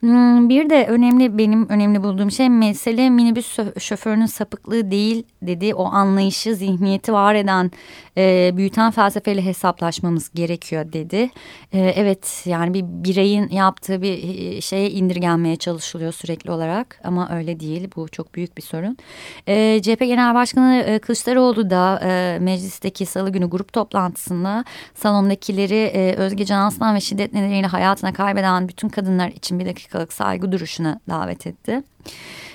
Hmm, 0.00 0.48
bir 0.48 0.70
de 0.70 0.86
önemli 0.86 1.38
benim 1.38 1.68
önemli 1.68 2.02
bulduğum 2.02 2.30
şey 2.30 2.48
mesele 2.48 3.10
minibüs 3.10 3.58
şoförünün 3.78 4.26
sapıklığı 4.26 4.90
değil 4.90 5.22
dedi. 5.42 5.74
O 5.74 5.84
anlayışı, 5.84 6.54
zihniyeti 6.54 7.12
var 7.12 7.34
eden, 7.34 7.70
e, 8.16 8.50
büyüten 8.56 8.90
felsefeyle 8.90 9.44
hesaplaşmamız 9.44 10.30
gerekiyor 10.34 10.92
dedi. 10.92 11.30
E, 11.72 11.78
evet 11.78 12.42
yani 12.46 12.74
bir 12.74 12.84
bireyin 12.84 13.48
yaptığı 13.48 14.02
bir 14.02 14.18
e, 14.22 14.60
şeye 14.60 14.90
indirgenmeye 14.90 15.56
çalışılıyor 15.56 16.12
sürekli 16.12 16.50
olarak 16.50 17.00
ama 17.04 17.28
öyle 17.32 17.60
değil. 17.60 17.88
Bu 17.96 18.08
çok 18.08 18.34
büyük 18.34 18.56
bir 18.56 18.62
sorun. 18.62 18.96
E, 19.48 19.80
CHP 19.82 20.00
Genel 20.00 20.34
Başkanı 20.34 20.84
e, 20.86 20.98
Kılıçdaroğlu 20.98 21.70
da 21.70 22.00
e, 22.04 22.38
meclisteki 22.40 23.06
salı 23.06 23.30
günü 23.30 23.50
grup 23.50 23.72
toplantısında 23.72 24.64
salondakileri 24.94 25.74
e, 25.94 26.14
Özge 26.14 26.44
Can 26.44 26.66
Aslan 26.66 26.94
ve 26.94 27.00
şiddet 27.00 27.32
nedeniyle 27.32 27.66
hayatına 27.66 28.12
kaybeden 28.12 28.68
bütün 28.68 28.88
kadınlar 28.88 29.28
için 29.28 29.58
bir 29.58 29.66
dakikalık 29.66 30.12
saygı 30.12 30.52
duruşuna 30.52 31.00
davet 31.08 31.46
etti. 31.46 31.82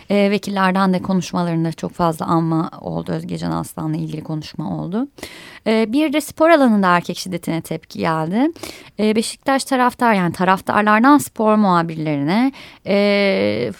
E, 0.10 0.32
vekillerden 0.32 0.94
de 0.94 1.02
konuşmalarında 1.02 1.72
çok 1.72 1.92
fazla 1.92 2.26
anma 2.26 2.72
oldu. 2.82 3.12
Özgecan 3.12 3.52
Aslan'la 3.52 3.98
ilgili 3.98 4.24
konuşma 4.24 4.78
oldu. 4.80 5.08
E, 5.68 5.94
bir 5.94 6.14
de 6.14 6.22
spor 6.22 6.50
alanında 6.50 6.88
erkek 6.88 7.18
şiddetine 7.18 7.62
tepki 7.62 8.00
geldi. 8.00 8.52
E, 9.00 9.16
Beşiktaş 9.16 9.64
taraftar 9.64 10.14
yani 10.14 10.34
taraftarlardan 10.34 11.18
spor 11.18 11.56
muhabirlerine 11.56 12.52
e, 12.88 13.72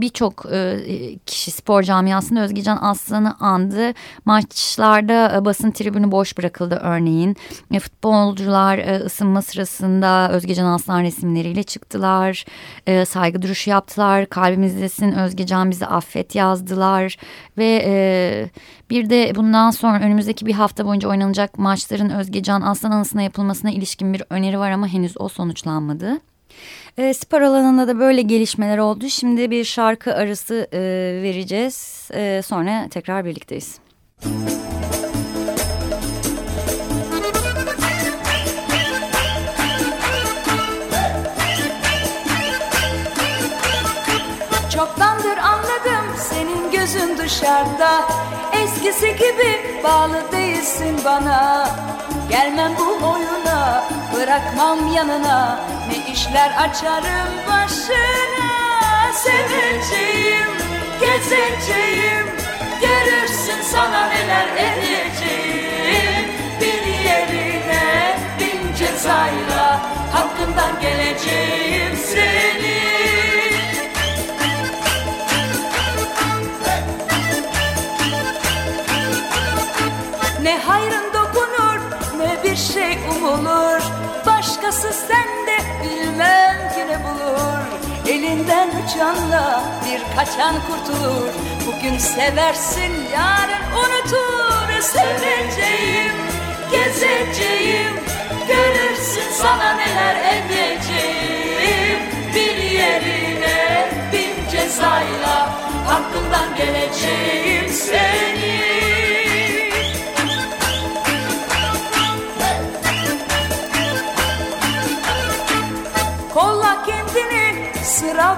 birçok 0.00 0.46
e, 0.52 0.78
kişi 1.26 1.50
spor 1.50 1.82
camiasında 1.82 2.40
Özgecan 2.40 2.78
Aslan'ı 2.82 3.34
andı. 3.40 3.92
Maçlarda 4.24 5.36
e, 5.36 5.44
basın 5.44 5.70
tribünü 5.70 6.10
boş 6.10 6.38
bırakıldı 6.38 6.80
örneğin. 6.82 7.36
E, 7.72 7.78
futbolcular 7.78 8.78
e, 8.78 8.96
ısınma 8.96 9.42
sırasında 9.42 10.30
Özgecan 10.32 10.66
Aslan 10.66 11.02
resimleriyle 11.02 11.62
çıktılar. 11.62 12.44
E, 12.86 13.04
saygı 13.04 13.42
duruşu 13.42 13.70
yaptılar. 13.70 14.26
Kalbim 14.26 14.61
izlesin 14.62 15.12
Özgecan 15.12 15.70
bizi 15.70 15.86
affet 15.86 16.34
yazdılar 16.34 17.16
ve 17.58 17.82
e, 17.86 17.94
bir 18.90 19.10
de 19.10 19.32
bundan 19.34 19.70
sonra 19.70 20.00
önümüzdeki 20.00 20.46
bir 20.46 20.52
hafta 20.52 20.86
boyunca 20.86 21.08
oynanacak 21.08 21.58
maçların 21.58 22.10
Özgecan 22.10 22.62
Aslan 22.62 22.90
Anısı'na 22.90 23.22
yapılmasına 23.22 23.70
ilişkin 23.70 24.14
bir 24.14 24.22
öneri 24.30 24.58
var 24.58 24.70
ama 24.70 24.86
henüz 24.88 25.20
o 25.20 25.28
sonuçlanmadı. 25.28 26.20
E, 26.98 27.14
spor 27.14 27.40
alanında 27.40 27.88
da 27.88 27.98
böyle 27.98 28.22
gelişmeler 28.22 28.78
oldu. 28.78 29.08
Şimdi 29.08 29.50
bir 29.50 29.64
şarkı 29.64 30.14
arası 30.14 30.68
e, 30.72 30.80
vereceğiz. 31.22 32.08
E, 32.14 32.42
sonra 32.44 32.88
tekrar 32.90 33.24
birlikteyiz. 33.24 33.78
Çoktandır 34.22 34.71
dışarıda 47.22 48.08
Eskisi 48.52 49.16
gibi 49.16 49.80
bağlı 49.84 50.32
değilsin 50.32 51.00
bana. 51.04 51.68
Gelmem 52.30 52.72
bu 52.78 53.06
oyuna 53.06 53.84
bırakmam 54.14 54.92
yanına. 54.92 55.60
Ne 55.88 56.12
işler 56.12 56.50
açarım 56.58 57.32
başına? 57.48 58.52
Seveceğim, 59.14 60.50
gezeceğim. 61.00 62.26
Görürsün 62.80 63.62
sana 63.72 64.06
neler 64.08 64.46
edeceğim. 64.56 66.26
Bir 66.60 66.86
yerine 67.04 68.18
bin 68.40 68.74
cezayla 68.76 69.80
Hakkından 70.12 70.80
geleceğim 70.80 71.61
Başkası 84.62 84.92
sende 84.92 85.56
bilmem 85.82 86.56
ki 86.74 86.86
ne 86.88 87.04
bulur. 87.04 87.64
Elinden 88.08 88.68
uçanla 88.68 89.62
bir 89.84 90.16
kaçan 90.16 90.54
kurtulur. 90.66 91.28
Bugün 91.66 91.98
seversin 91.98 92.92
yarın 93.12 93.76
unutur. 93.76 94.82
Seveceğim, 94.82 96.14
gezeceğim. 96.70 97.94
Görürsün 98.48 99.32
sana 99.32 99.74
neler 99.74 100.16
edeceğim. 100.16 101.98
Bir 102.34 102.56
yerine 102.56 103.90
bin 104.12 104.50
cezayla 104.50 105.52
Hakkından 105.86 106.56
geleceğim 106.56 107.68
seni 107.72 109.01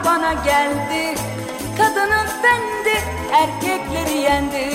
bana 0.04 0.32
geldi. 0.32 1.18
Kadının 1.78 2.28
bendi 2.42 2.98
erkekleri 3.32 4.18
yendi. 4.18 4.70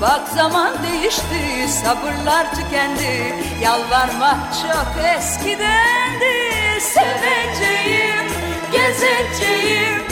Bak 0.00 0.28
zaman 0.34 0.72
değişti 0.82 1.68
sabırlar 1.82 2.54
tükendi. 2.54 3.34
Yalvarmak 3.62 4.38
çok 4.62 5.04
eskidendi. 5.16 6.32
Seveceğim 6.80 8.26
gezeceğim. 8.72 10.02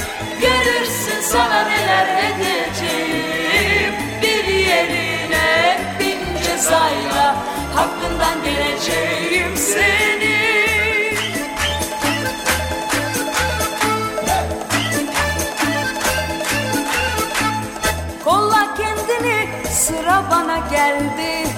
Görürsün 0.41 1.21
sana 1.23 1.63
neler 1.63 2.07
edeceğim. 2.07 3.95
Bir 4.23 4.45
yerine 4.45 5.79
bin 6.01 6.43
cezayla 6.45 7.37
Hakkından 7.75 8.45
geleceğim 8.45 9.57
seni 9.57 10.50
geldi. 20.71 21.49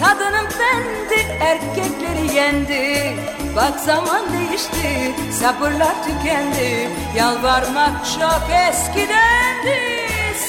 Kadının 0.00 0.48
bendi 0.60 1.20
erkekleri 1.40 2.34
yendi. 2.34 3.16
Bak 3.56 3.80
zaman 3.80 4.22
değişti 4.32 5.14
sabırlar 5.40 5.94
tükendi. 6.04 6.88
Yalvarmak 7.16 8.04
çok 8.04 8.42
eskidendi. 8.68 9.80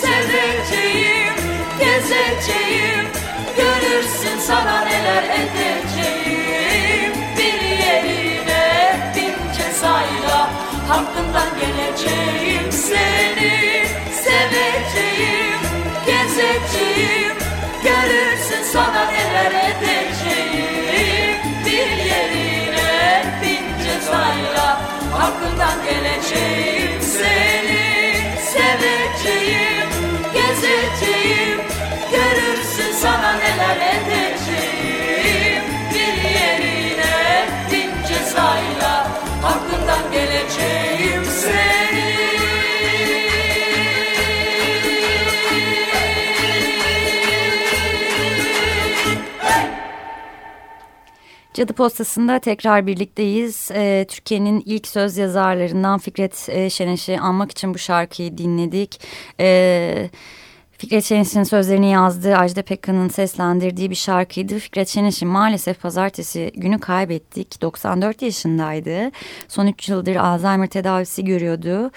Seveceğim, 0.01 1.33
gezeceğim. 1.79 3.05
Görürsün 3.57 4.39
sana 4.47 4.81
neler 4.85 5.23
edeceğim. 5.23 7.13
Bir 7.37 7.61
yerine 7.61 8.99
bin 9.15 9.35
cezayla 9.57 10.49
Hakkından 10.87 11.49
geleceğim. 11.59 12.71
Seni 12.71 13.85
Seveceğim, 14.13 15.59
gezeceğim 16.05 17.44
Görürsün 17.85 18.63
sana 18.73 19.11
neler 19.11 19.51
edeceğim. 19.51 21.37
Bir 21.65 22.03
yerine 22.05 23.23
bin 23.41 23.83
cezayla 23.83 24.81
Hakkından 25.11 25.77
geleceğim. 25.85 27.01
Seni 27.01 27.85
Seveceğim, 28.51 29.89
gezeceğim. 30.33 31.61
Görürsün 32.11 32.93
sana 33.01 33.33
neler 33.33 33.77
edeceğim. 33.93 35.63
Bir 35.93 36.29
yerine 36.29 37.45
bin 37.71 38.07
cezayla 38.07 39.07
Hakkından 39.41 40.11
geleceğim. 40.11 41.25
Seni 41.41 41.84
Cadı 51.55 51.73
Postası'nda 51.73 52.39
tekrar 52.39 52.87
birlikteyiz. 52.87 53.69
Ee, 53.73 54.05
Türkiye'nin 54.09 54.63
ilk 54.65 54.87
söz 54.87 55.17
yazarlarından 55.17 55.99
Fikret 55.99 56.49
e, 56.49 56.69
Şeneş'i 56.69 57.19
anmak 57.19 57.51
için 57.51 57.73
bu 57.73 57.77
şarkıyı 57.77 58.37
dinledik. 58.37 59.01
Ee, 59.39 60.09
Fikret 60.77 61.03
Şeneş'in 61.03 61.43
sözlerini 61.43 61.91
yazdığı, 61.91 62.35
Ajda 62.37 62.61
Pekkan'ın 62.61 63.09
seslendirdiği 63.09 63.89
bir 63.89 63.95
şarkıydı. 63.95 64.59
Fikret 64.59 64.89
Şeneş'i 64.89 65.25
maalesef 65.25 65.81
pazartesi 65.81 66.51
günü 66.55 66.79
kaybettik. 66.79 67.61
94 67.61 68.21
yaşındaydı. 68.21 69.11
Son 69.47 69.67
3 69.67 69.89
yıldır 69.89 70.15
Alzheimer 70.15 70.67
tedavisi 70.67 71.25
görüyordu. 71.25 71.91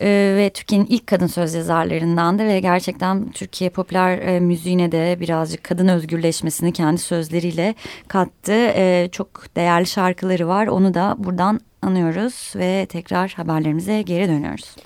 Ee, 0.00 0.34
ve 0.36 0.50
Türkiye'nin 0.54 0.86
ilk 0.86 1.06
kadın 1.06 1.26
söz 1.26 1.54
yazarlarındandı 1.54 2.44
ve 2.44 2.60
gerçekten 2.60 3.30
Türkiye 3.30 3.70
popüler 3.70 4.18
e, 4.18 4.40
müziğine 4.40 4.92
de 4.92 5.16
birazcık 5.20 5.64
kadın 5.64 5.88
özgürleşmesini 5.88 6.72
kendi 6.72 6.98
sözleriyle 6.98 7.74
kattı. 8.08 8.52
Ee, 8.52 9.08
çok 9.12 9.56
değerli 9.56 9.86
şarkıları 9.86 10.48
var. 10.48 10.66
Onu 10.66 10.94
da 10.94 11.14
buradan 11.18 11.60
anıyoruz 11.82 12.52
ve 12.56 12.86
tekrar 12.86 13.30
haberlerimize 13.30 14.02
geri 14.02 14.28
dönüyoruz. 14.28 14.76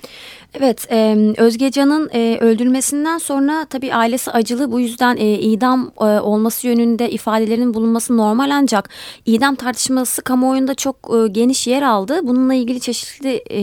Evet, 0.59 0.87
e, 0.91 1.17
Özgecan'ın 1.37 2.09
e, 2.13 2.37
öldürülmesinden 2.41 3.17
sonra 3.17 3.65
tabii 3.69 3.93
ailesi 3.93 4.31
acılı 4.31 4.71
bu 4.71 4.79
yüzden 4.79 5.17
e, 5.17 5.33
idam 5.33 5.91
e, 5.99 6.03
olması 6.03 6.67
yönünde 6.67 7.09
ifadelerin 7.09 7.73
bulunması 7.73 8.17
normal 8.17 8.49
ancak 8.53 8.89
idam 9.25 9.55
tartışması 9.55 10.21
kamuoyunda 10.21 10.75
çok 10.75 10.95
e, 10.95 11.27
geniş 11.27 11.67
yer 11.67 11.81
aldı. 11.81 12.19
Bununla 12.23 12.53
ilgili 12.53 12.79
çeşitli 12.79 13.43
e, 13.51 13.59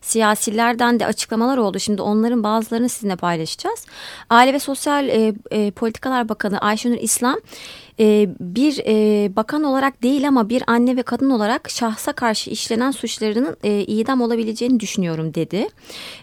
siyasilerden 0.00 1.00
de 1.00 1.06
açıklamalar 1.06 1.58
oldu. 1.58 1.78
Şimdi 1.78 2.02
onların 2.02 2.42
bazılarını 2.42 2.88
sizinle 2.88 3.16
paylaşacağız. 3.16 3.86
Aile 4.30 4.52
ve 4.52 4.58
Sosyal 4.58 5.08
e, 5.08 5.34
e, 5.50 5.70
Politikalar 5.70 6.28
Bakanı 6.28 6.58
Ayşenur 6.58 6.98
İslam 7.00 7.36
e, 8.00 8.28
bir 8.40 8.82
e, 8.86 9.36
bakan 9.36 9.62
olarak 9.62 10.02
değil 10.02 10.28
ama 10.28 10.48
bir 10.48 10.62
anne 10.66 10.96
ve 10.96 11.02
kadın 11.02 11.30
olarak 11.30 11.70
şahsa 11.70 12.12
karşı 12.12 12.50
işlenen 12.50 12.90
suçlarının 12.90 13.56
e, 13.64 13.80
idam 13.80 14.20
olabileceğini 14.20 14.80
düşünüyorum 14.80 15.34
dedi. 15.34 15.68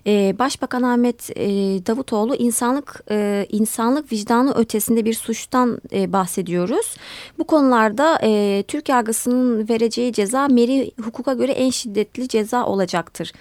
E, 0.07 0.35
Başbakan 0.39 0.83
Ahmet 0.83 1.29
e, 1.29 1.45
Davutoğlu 1.87 2.35
insanlık 2.35 3.03
insanlık 3.49 4.11
vicdanı 4.11 4.53
ötesinde 4.53 5.05
bir 5.05 5.13
suçtan 5.13 5.81
bahsediyoruz. 5.91 6.95
Bu 7.39 7.43
konularda 7.43 8.17
Türk 8.63 8.89
yargısının 8.89 9.69
vereceği 9.69 10.13
ceza 10.13 10.47
meri 10.47 10.91
hukuka 11.01 11.33
göre 11.33 11.51
en 11.51 11.69
şiddetli 11.69 12.27
ceza 12.27 12.65
olacaktır 12.65 13.31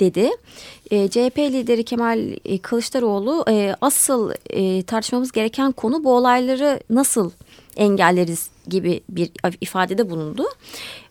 dedi. 0.00 0.30
E, 0.90 1.08
CHP 1.08 1.38
lideri 1.38 1.84
Kemal 1.84 2.36
Kılıçdaroğlu 2.62 3.44
e, 3.48 3.74
asıl 3.80 4.32
e, 4.50 4.82
tartışmamız 4.82 5.32
gereken 5.32 5.72
konu 5.72 6.04
bu 6.04 6.12
olayları 6.12 6.80
nasıl 6.90 7.30
engelleriz 7.76 8.50
gibi 8.68 9.00
bir 9.08 9.30
ifadede 9.60 10.10
bulundu. 10.10 10.44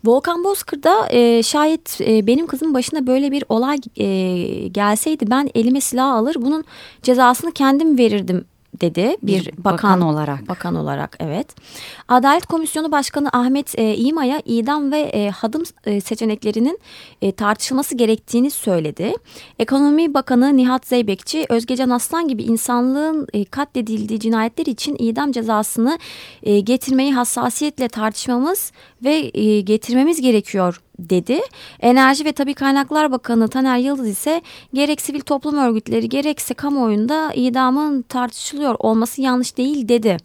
Volkan 0.05 0.43
Bozkır 0.43 0.83
da 0.83 1.09
e, 1.09 1.43
şayet 1.43 2.01
e, 2.01 2.27
benim 2.27 2.47
kızımın 2.47 2.73
başına 2.73 3.07
böyle 3.07 3.31
bir 3.31 3.43
olay 3.49 3.77
e, 3.97 4.07
gelseydi 4.67 5.31
ben 5.31 5.49
elime 5.55 5.81
silah 5.81 6.13
alır 6.13 6.35
bunun 6.39 6.63
cezasını 7.03 7.51
kendim 7.51 7.97
verirdim 7.97 8.45
dedi 8.81 9.17
bir, 9.23 9.45
bir 9.45 9.57
bakan, 9.57 9.73
bakan 9.73 10.01
olarak. 10.01 10.47
Bakan 10.47 10.75
olarak 10.75 11.17
evet. 11.19 11.47
Adalet 12.07 12.45
Komisyonu 12.45 12.91
Başkanı 12.91 13.29
Ahmet 13.33 13.79
e, 13.79 13.95
İma'ya 13.95 14.41
idam 14.45 14.91
ve 14.91 14.99
e, 14.99 15.29
hadım 15.29 15.63
e, 15.85 16.01
seçeneklerinin 16.01 16.79
e, 17.21 17.31
tartışılması 17.31 17.95
gerektiğini 17.95 18.51
söyledi. 18.51 19.13
Ekonomi 19.59 20.13
Bakanı 20.13 20.57
Nihat 20.57 20.87
Zeybekçi 20.87 21.45
Özgecan 21.49 21.89
Aslan 21.89 22.27
gibi 22.27 22.43
insanlığın 22.43 23.27
e, 23.33 23.45
katledildiği 23.45 24.19
cinayetler 24.19 24.65
için 24.65 24.95
idam 24.99 25.31
cezasını 25.31 25.99
e, 26.43 26.59
getirmeyi 26.59 27.13
hassasiyetle 27.13 27.87
tartışmamız 27.87 28.71
ve 29.03 29.31
e, 29.33 29.61
getirmemiz 29.61 30.21
gerekiyor 30.21 30.81
dedi. 30.99 31.41
Enerji 31.79 32.25
ve 32.25 32.31
Tabi 32.31 32.53
Kaynaklar 32.53 33.11
Bakanı 33.11 33.47
Taner 33.47 33.77
Yıldız 33.77 34.07
ise 34.07 34.41
gerek 34.73 35.01
sivil 35.01 35.21
toplum 35.21 35.57
örgütleri 35.57 36.09
gerekse 36.09 36.53
kamuoyunda 36.53 37.33
idamın 37.33 38.01
tartışılıyor 38.01 38.75
olması 38.79 39.21
yanlış 39.21 39.57
değil 39.57 39.87
dedi. 39.87 40.17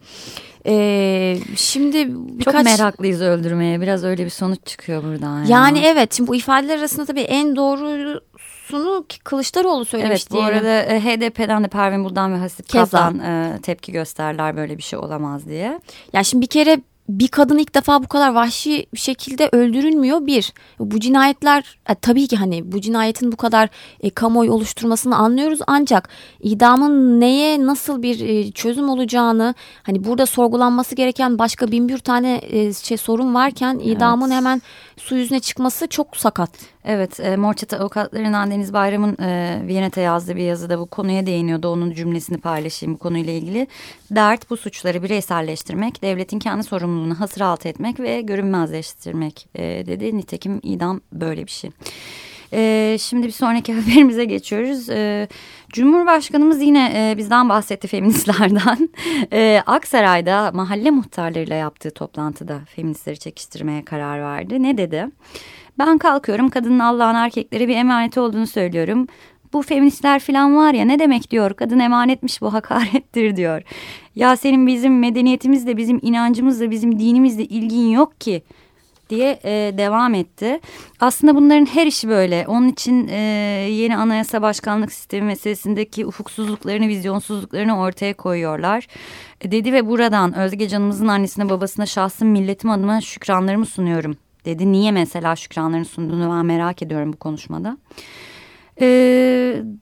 Ee, 0.67 1.37
şimdi 1.55 2.07
birkaç... 2.09 2.53
Çok 2.53 2.63
meraklıyız 2.63 3.21
öldürmeye. 3.21 3.81
Biraz 3.81 4.03
öyle 4.03 4.25
bir 4.25 4.29
sonuç 4.29 4.59
çıkıyor 4.65 5.03
buradan. 5.03 5.37
Yani, 5.37 5.51
yani 5.51 5.79
evet. 5.79 6.13
Şimdi 6.13 6.27
bu 6.27 6.35
ifadeler 6.35 6.77
arasında 6.77 7.05
tabii 7.05 7.21
en 7.21 7.55
doğrusunu 7.55 9.05
Kılıçdaroğlu 9.23 9.85
söylemiş 9.85 10.21
evet, 10.21 10.31
bu 10.31 10.41
arada 10.41 10.81
e, 10.81 10.99
HDP'den 10.99 11.63
de 11.63 11.67
Pervin 11.67 12.03
Buldan 12.03 12.33
ve 12.33 12.37
Hasip 12.37 12.71
Kazan 12.71 13.19
e, 13.19 13.59
tepki 13.63 13.91
gösterler 13.91 14.57
böyle 14.57 14.77
bir 14.77 14.83
şey 14.83 14.99
olamaz 14.99 15.47
diye. 15.47 15.79
Ya 16.13 16.23
şimdi 16.23 16.41
bir 16.41 16.49
kere 16.49 16.81
bir 17.09 17.27
kadın 17.27 17.57
ilk 17.57 17.75
defa 17.75 18.03
bu 18.03 18.07
kadar 18.07 18.33
vahşi 18.33 18.85
bir 18.93 18.99
şekilde 18.99 19.49
öldürülmüyor 19.51 20.25
bir. 20.25 20.53
Bu 20.79 20.99
cinayetler 20.99 21.77
e, 21.89 21.95
tabii 21.95 22.27
ki 22.27 22.35
hani 22.35 22.71
bu 22.71 22.81
cinayetin 22.81 23.31
bu 23.31 23.37
kadar 23.37 23.69
e, 23.99 24.09
kamuoyu 24.09 24.51
oluşturmasını 24.51 25.15
anlıyoruz 25.15 25.59
ancak 25.67 26.09
idamın 26.39 27.21
neye 27.21 27.65
nasıl 27.65 28.01
bir 28.01 28.19
e, 28.19 28.51
çözüm 28.51 28.89
olacağını 28.89 29.53
hani 29.83 30.03
burada 30.03 30.25
sorgulanması 30.25 30.95
gereken 30.95 31.39
başka 31.39 31.71
bin 31.71 31.89
bir 31.89 31.97
tane 31.97 32.41
e, 32.43 32.73
şey 32.73 32.97
sorun 32.97 33.35
varken 33.35 33.79
idamın 33.83 34.27
evet. 34.27 34.37
hemen 34.37 34.61
su 34.97 35.15
yüzüne 35.15 35.39
çıkması 35.39 35.87
çok 35.87 36.17
sakat. 36.17 36.49
Evet, 36.83 37.19
e, 37.19 37.37
Morçata 37.37 37.77
avukatlarından 37.77 38.51
Deniz 38.51 38.73
Bayram'ın 38.73 39.17
e, 39.21 39.61
Viyanet'e 39.67 40.01
yazdığı 40.01 40.35
bir 40.35 40.43
yazıda 40.43 40.79
bu 40.79 40.85
konuya 40.85 41.25
değiniyordu. 41.25 41.67
Onun 41.67 41.91
cümlesini 41.91 42.37
paylaşayım 42.37 42.95
bu 42.95 42.99
konuyla 42.99 43.33
ilgili. 43.33 43.67
Dert 44.11 44.49
bu 44.49 44.57
suçları 44.57 45.03
bireyselleştirmek, 45.03 46.01
devletin 46.01 46.39
kendi 46.39 46.63
sorumluluğunu 46.63 47.19
hasır 47.19 47.41
altı 47.41 47.67
etmek 47.67 47.99
ve 47.99 48.21
görünmezleştirmek 48.21 49.47
e, 49.55 49.63
dedi. 49.63 50.17
Nitekim 50.17 50.59
idam 50.63 51.01
böyle 51.11 51.45
bir 51.45 51.51
şey. 51.51 51.71
E, 52.55 52.97
şimdi 52.99 53.27
bir 53.27 53.31
sonraki 53.31 53.73
haberimize 53.81 54.25
geçiyoruz. 54.25 54.89
E, 54.89 55.27
Cumhurbaşkanımız 55.69 56.61
yine 56.61 56.91
e, 56.95 57.17
bizden 57.17 57.49
bahsetti 57.49 57.87
feministlerden. 57.87 58.89
E, 59.33 59.61
Aksaray'da 59.65 60.51
mahalle 60.53 60.91
muhtarlarıyla 60.91 61.55
yaptığı 61.55 61.91
toplantıda 61.91 62.59
feministleri 62.75 63.19
çekiştirmeye 63.19 63.85
karar 63.85 64.21
verdi. 64.21 64.63
Ne 64.63 64.77
dedi? 64.77 65.07
Ben 65.79 65.97
kalkıyorum 65.97 66.49
kadının 66.49 66.79
Allah'ın 66.79 67.15
erkeklere 67.15 67.67
bir 67.67 67.75
emaneti 67.75 68.19
olduğunu 68.19 68.47
söylüyorum. 68.47 69.07
Bu 69.53 69.61
feministler 69.61 70.19
falan 70.19 70.55
var 70.55 70.73
ya 70.73 70.85
ne 70.85 70.99
demek 70.99 71.31
diyor 71.31 71.53
kadın 71.53 71.79
emanetmiş 71.79 72.41
bu 72.41 72.53
hakarettir 72.53 73.35
diyor. 73.35 73.61
Ya 74.15 74.37
senin 74.37 74.67
bizim 74.67 74.99
medeniyetimizle 74.99 75.77
bizim 75.77 75.99
inancımızla 76.01 76.71
bizim 76.71 76.99
dinimizle 76.99 77.45
ilgin 77.45 77.89
yok 77.89 78.21
ki 78.21 78.43
diye 79.09 79.39
e, 79.43 79.77
devam 79.77 80.13
etti. 80.13 80.59
Aslında 80.99 81.35
bunların 81.35 81.65
her 81.65 81.87
işi 81.87 82.09
böyle. 82.09 82.45
Onun 82.47 82.69
için 82.69 83.07
e, 83.07 83.19
yeni 83.71 83.97
anayasa 83.97 84.41
başkanlık 84.41 84.91
sistemi 84.91 85.25
meselesindeki 85.25 86.05
ufuksuzluklarını, 86.05 86.87
vizyonsuzluklarını 86.87 87.79
ortaya 87.79 88.13
koyuyorlar. 88.13 88.87
E, 89.41 89.51
dedi 89.51 89.73
ve 89.73 89.87
buradan 89.87 90.37
Özge 90.37 90.67
canımızın 90.67 91.07
annesine 91.07 91.49
babasına 91.49 91.85
şahsım 91.85 92.27
milletim 92.27 92.69
adıma 92.69 93.01
şükranlarımı 93.01 93.65
sunuyorum 93.65 94.17
dedi. 94.45 94.71
Niye 94.71 94.91
mesela 94.91 95.35
şükranlarını 95.35 95.85
sunduğunu 95.85 96.35
ben 96.37 96.45
merak 96.45 96.81
ediyorum 96.81 97.13
bu 97.13 97.17
konuşmada. 97.17 97.77
E, 98.81 98.87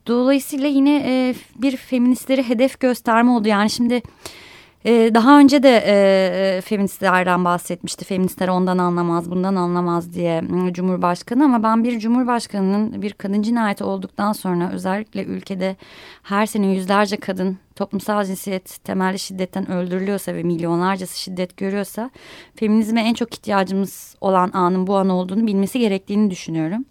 dolayısıyla 0.07 0.67
yine 0.67 0.95
e, 0.95 1.35
bir 1.55 1.77
feministleri 1.77 2.49
hedef 2.49 2.79
gösterme 2.79 3.31
oldu. 3.31 3.47
Yani 3.47 3.69
şimdi 3.69 4.01
ee, 4.85 5.11
daha 5.13 5.39
önce 5.39 5.63
de 5.63 5.83
e, 5.85 5.93
e, 6.57 6.61
feministlerden 6.61 7.45
bahsetmişti. 7.45 8.05
Feministler 8.05 8.47
ondan 8.47 8.77
anlamaz, 8.77 9.31
bundan 9.31 9.55
anlamaz 9.55 10.13
diye 10.13 10.43
Cumhurbaşkanı. 10.71 11.45
Ama 11.45 11.63
ben 11.63 11.83
bir 11.83 11.99
Cumhurbaşkanının 11.99 13.01
bir 13.01 13.13
kadın 13.13 13.41
cinayeti 13.41 13.83
olduktan 13.83 14.33
sonra 14.33 14.71
özellikle 14.73 15.23
ülkede 15.23 15.75
her 16.23 16.45
sene 16.45 16.67
yüzlerce 16.67 17.17
kadın 17.17 17.57
toplumsal 17.75 18.23
cinsiyet 18.23 18.83
temelli 18.83 19.19
şiddetten 19.19 19.71
öldürülüyorsa 19.71 20.35
ve 20.35 20.43
milyonlarcası 20.43 21.19
şiddet 21.19 21.57
görüyorsa 21.57 22.09
feminizme 22.55 23.01
en 23.01 23.13
çok 23.13 23.33
ihtiyacımız 23.33 24.15
olan 24.21 24.51
anın 24.53 24.87
bu 24.87 24.97
an 24.97 25.09
olduğunu 25.09 25.47
bilmesi 25.47 25.79
gerektiğini 25.79 26.31
düşünüyorum. 26.31 26.85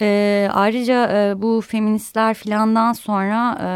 E, 0.00 0.48
ayrıca 0.52 1.10
e, 1.12 1.42
bu 1.42 1.60
feministler 1.60 2.34
filandan 2.34 2.92
sonra... 2.92 3.58
E, 3.62 3.70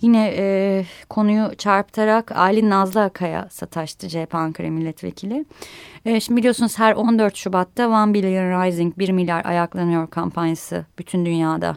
Yine 0.00 0.34
e, 0.36 0.84
konuyu 1.08 1.56
çarpıtarak 1.58 2.32
Ali 2.32 2.70
Nazlı 2.70 3.02
Akay'a 3.02 3.48
sataştı 3.50 4.08
CHP 4.08 4.34
Ankara 4.34 4.70
Milletvekili. 4.70 5.44
E, 6.04 6.20
şimdi 6.20 6.38
biliyorsunuz 6.38 6.78
her 6.78 6.92
14 6.94 7.36
Şubat'ta 7.36 7.88
One 7.88 8.14
Billion 8.14 8.64
Rising 8.64 8.98
1 8.98 9.08
milyar 9.08 9.44
ayaklanıyor 9.44 10.10
kampanyası 10.10 10.86
bütün 10.98 11.26
dünyada 11.26 11.76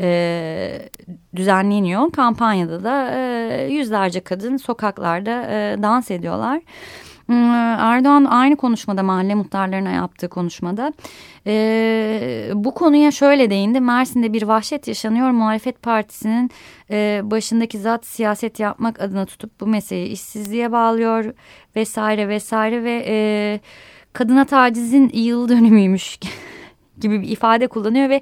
e, 0.00 0.88
düzenleniyor. 1.36 2.12
Kampanyada 2.12 2.84
da 2.84 3.10
e, 3.14 3.68
yüzlerce 3.70 4.20
kadın 4.20 4.56
sokaklarda 4.56 5.42
e, 5.50 5.82
dans 5.82 6.10
ediyorlar. 6.10 6.60
Erdoğan 7.78 8.24
aynı 8.24 8.56
konuşmada 8.56 9.02
mahalle 9.02 9.34
muhtarlarına 9.34 9.90
yaptığı 9.90 10.28
konuşmada 10.28 10.92
e, 11.46 12.50
bu 12.54 12.74
konuya 12.74 13.10
şöyle 13.10 13.50
değindi. 13.50 13.80
Mersin'de 13.80 14.32
bir 14.32 14.42
vahşet 14.42 14.88
yaşanıyor. 14.88 15.30
Muhalefet 15.30 15.82
Partisi'nin 15.82 16.50
e, 16.90 17.20
başındaki 17.24 17.78
zat 17.78 18.06
siyaset 18.06 18.60
yapmak 18.60 19.00
adına 19.00 19.26
tutup 19.26 19.60
bu 19.60 19.66
meseleyi 19.66 20.08
işsizliğe 20.08 20.72
bağlıyor 20.72 21.34
vesaire 21.76 22.28
vesaire 22.28 22.84
ve 22.84 23.04
e, 23.06 23.60
kadına 24.12 24.44
tacizin 24.44 25.10
yıl 25.14 25.48
dönümüymüş 25.48 26.18
gibi 27.00 27.22
bir 27.22 27.28
ifade 27.28 27.66
kullanıyor 27.66 28.08
ve 28.08 28.20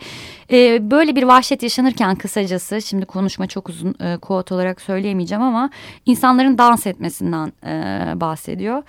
e, 0.52 0.90
böyle 0.90 1.16
bir 1.16 1.22
vahşet 1.22 1.62
yaşanırken 1.62 2.16
kısacası 2.16 2.82
şimdi 2.82 3.06
konuşma 3.06 3.46
çok 3.46 3.68
uzun 3.68 3.94
e, 4.00 4.16
quote 4.16 4.54
olarak 4.54 4.80
söyleyemeyeceğim 4.80 5.42
ama 5.42 5.70
insanların 6.06 6.58
dans 6.58 6.86
etmesinden 6.86 7.52
e, 7.66 8.20
bahsediyor. 8.20 8.82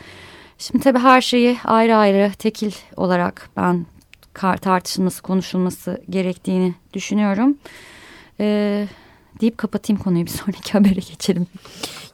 Şimdi 0.58 0.84
tabii 0.84 1.00
her 1.00 1.22
şeyi 1.22 1.58
ayrı 1.64 1.96
ayrı 1.96 2.32
tekil 2.40 2.72
olarak 2.96 3.50
ben 3.58 3.86
tartışılması 4.62 5.22
konuşulması 5.22 6.02
gerektiğini 6.10 6.74
düşünüyorum. 6.94 7.58
Evet 8.40 9.07
deyip 9.42 9.58
kapatayım 9.58 10.04
konuyu 10.04 10.26
bir 10.26 10.32
sonraki 10.32 10.72
habere 10.78 11.00
geçelim. 11.00 11.48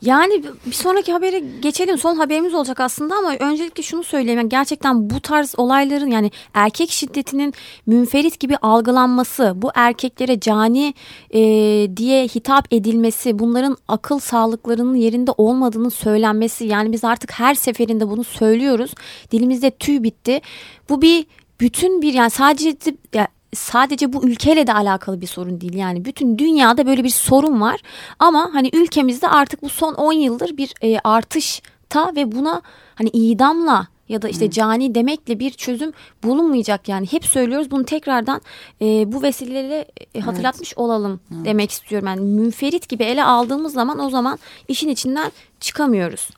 Yani 0.01 0.43
bir 0.65 0.71
sonraki 0.71 1.11
habere 1.11 1.39
geçelim. 1.39 1.97
Son 1.97 2.15
haberimiz 2.15 2.53
olacak 2.53 2.79
aslında 2.79 3.15
ama 3.15 3.35
öncelikle 3.39 3.83
şunu 3.83 4.03
söyleyeyim. 4.03 4.39
Yani 4.39 4.49
gerçekten 4.49 5.09
bu 5.09 5.19
tarz 5.19 5.53
olayların 5.57 6.07
yani 6.07 6.31
erkek 6.53 6.91
şiddetinin 6.91 7.53
münferit 7.85 8.39
gibi 8.39 8.57
algılanması, 8.57 9.53
bu 9.55 9.71
erkeklere 9.75 10.39
cani 10.39 10.93
e, 11.33 11.41
diye 11.97 12.27
hitap 12.27 12.73
edilmesi, 12.73 13.39
bunların 13.39 13.77
akıl 13.87 14.19
sağlıklarının 14.19 14.95
yerinde 14.95 15.31
olmadığını 15.37 15.91
söylenmesi. 15.91 16.65
Yani 16.65 16.91
biz 16.91 17.03
artık 17.03 17.31
her 17.31 17.55
seferinde 17.55 18.09
bunu 18.09 18.23
söylüyoruz. 18.23 18.93
Dilimizde 19.31 19.71
tüy 19.71 20.03
bitti. 20.03 20.41
Bu 20.89 21.01
bir 21.01 21.25
bütün 21.59 22.01
bir 22.01 22.13
yani 22.13 22.29
sadece 22.29 22.75
ya 23.13 23.27
sadece 23.55 24.13
bu 24.13 24.25
ülkeyle 24.25 24.67
de 24.67 24.73
alakalı 24.73 25.21
bir 25.21 25.27
sorun 25.27 25.61
değil. 25.61 25.73
Yani 25.73 26.05
bütün 26.05 26.37
dünyada 26.37 26.85
böyle 26.85 27.03
bir 27.03 27.09
sorun 27.09 27.61
var. 27.61 27.81
Ama 28.19 28.49
hani 28.53 28.69
ülkemizde 28.73 29.27
artık 29.27 29.61
bu 29.61 29.69
son 29.69 29.93
10 29.93 30.13
yıldır 30.13 30.57
bir 30.57 30.73
e, 30.81 30.99
artışta 31.03 32.11
ve 32.15 32.31
buna 32.31 32.61
hani 32.95 33.09
idamla 33.09 33.87
ya 34.09 34.21
da 34.21 34.29
işte 34.29 34.51
cani 34.51 34.95
demekle 34.95 35.39
bir 35.39 35.51
çözüm 35.51 35.91
bulunmayacak 36.23 36.89
yani 36.89 37.11
hep 37.11 37.25
söylüyoruz 37.25 37.71
bunu 37.71 37.85
tekrardan 37.85 38.41
e, 38.81 39.11
bu 39.11 39.21
vesileyle 39.21 39.85
e, 40.15 40.19
hatırlatmış 40.19 40.69
evet. 40.69 40.77
olalım 40.77 41.19
evet. 41.35 41.45
demek 41.45 41.71
istiyorum 41.71 42.07
yani 42.07 42.21
münferit 42.21 42.89
gibi 42.89 43.03
ele 43.03 43.23
aldığımız 43.23 43.73
zaman 43.73 43.99
o 43.99 44.09
zaman 44.09 44.39
işin 44.67 44.89
içinden 44.89 45.31
çıkamıyoruz. 45.59 46.29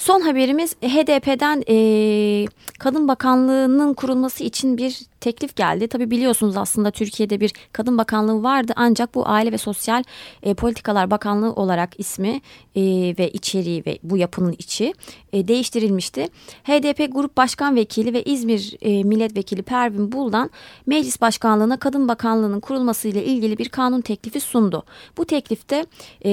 Son 0.00 0.20
haberimiz 0.20 0.76
HDP'den 0.76 1.62
e, 1.68 2.46
Kadın 2.78 3.08
Bakanlığı'nın 3.08 3.94
kurulması 3.94 4.44
için 4.44 4.78
bir 4.78 5.00
teklif 5.20 5.56
geldi. 5.56 5.88
Tabi 5.88 6.10
biliyorsunuz 6.10 6.56
aslında 6.56 6.90
Türkiye'de 6.90 7.40
bir 7.40 7.52
kadın 7.72 7.98
bakanlığı 7.98 8.42
vardı 8.42 8.72
ancak 8.76 9.14
bu 9.14 9.28
Aile 9.28 9.52
ve 9.52 9.58
Sosyal 9.58 10.02
e, 10.42 10.54
Politikalar 10.54 11.10
Bakanlığı 11.10 11.52
olarak 11.52 12.00
ismi 12.00 12.40
e, 12.76 12.82
ve 13.18 13.30
içeriği 13.30 13.82
ve 13.86 13.98
bu 14.02 14.16
yapının 14.16 14.54
içi 14.58 14.94
e, 15.32 15.48
değiştirilmişti. 15.48 16.28
HDP 16.64 17.12
Grup 17.14 17.36
Başkan 17.36 17.76
Vekili 17.76 18.14
ve 18.14 18.22
İzmir 18.22 18.76
e, 18.82 19.04
Milletvekili 19.04 19.62
Pervin 19.62 20.12
Buldan 20.12 20.50
Meclis 20.86 21.20
Başkanlığı'na 21.20 21.76
Kadın 21.76 22.08
Bakanlığı'nın 22.08 22.60
kurulmasıyla 22.60 23.22
ilgili 23.22 23.58
bir 23.58 23.68
kanun 23.68 24.00
teklifi 24.00 24.40
sundu. 24.40 24.82
Bu 25.16 25.24
teklifte 25.24 25.86
e, 26.24 26.30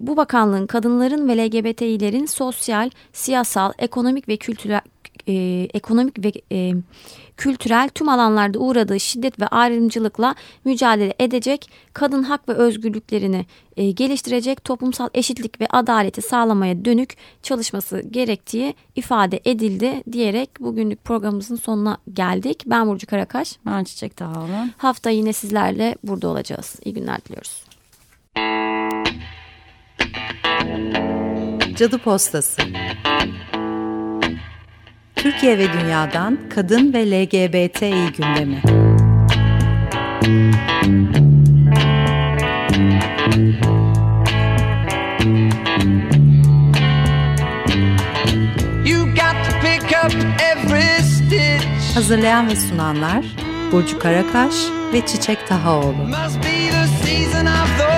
bu 0.00 0.16
bakanlığın 0.16 0.66
kadınların 0.66 1.28
ve 1.28 1.36
LGBTİ'lerin 1.36 2.26
sosyal, 2.26 2.77
siyasal, 3.12 3.72
ekonomik 3.78 4.28
ve 4.28 4.36
kültürel 4.36 4.80
e, 5.28 5.68
ekonomik 5.74 6.24
ve 6.24 6.32
e, 6.52 6.74
kültürel 7.36 7.88
tüm 7.88 8.08
alanlarda 8.08 8.58
uğradığı 8.58 9.00
şiddet 9.00 9.40
ve 9.40 9.46
ayrımcılıkla 9.46 10.34
mücadele 10.64 11.14
edecek, 11.18 11.70
kadın 11.92 12.22
hak 12.22 12.48
ve 12.48 12.52
özgürlüklerini 12.52 13.46
e, 13.76 13.90
geliştirecek, 13.90 14.64
toplumsal 14.64 15.08
eşitlik 15.14 15.60
ve 15.60 15.66
adaleti 15.70 16.22
sağlamaya 16.22 16.84
dönük 16.84 17.16
çalışması 17.42 18.00
gerektiği 18.10 18.74
ifade 18.96 19.40
edildi 19.44 20.02
diyerek 20.12 20.50
bugünlük 20.60 21.04
programımızın 21.04 21.56
sonuna 21.56 21.98
geldik. 22.12 22.62
Ben 22.66 22.88
Burcu 22.88 23.06
Karakaş. 23.06 23.58
Ben 23.66 23.84
Çiçek 23.84 24.18
Dağlı. 24.18 24.70
Hafta 24.76 25.10
yine 25.10 25.32
sizlerle 25.32 25.96
burada 26.04 26.28
olacağız. 26.28 26.76
İyi 26.84 26.94
günler 26.94 27.18
diliyoruz. 27.24 27.68
Cadı 31.78 31.98
Postası 31.98 32.62
Türkiye 35.16 35.58
ve 35.58 35.72
dünyadan 35.72 36.38
kadın 36.54 36.92
ve 36.92 37.10
LGBTİ 37.10 38.12
gündemi. 38.16 38.62
Hazırlayan 51.94 52.48
ve 52.48 52.56
sunanlar 52.56 53.24
Burcu 53.72 53.98
Karakaş 53.98 54.54
ve 54.92 55.06
Çiçek 55.06 55.46
Tahaoğlu. 55.46 55.92
Must 55.92 56.38
be 56.44 56.70
the 56.70 57.06
season 57.06 57.46
of 57.46 57.78
the 57.78 57.97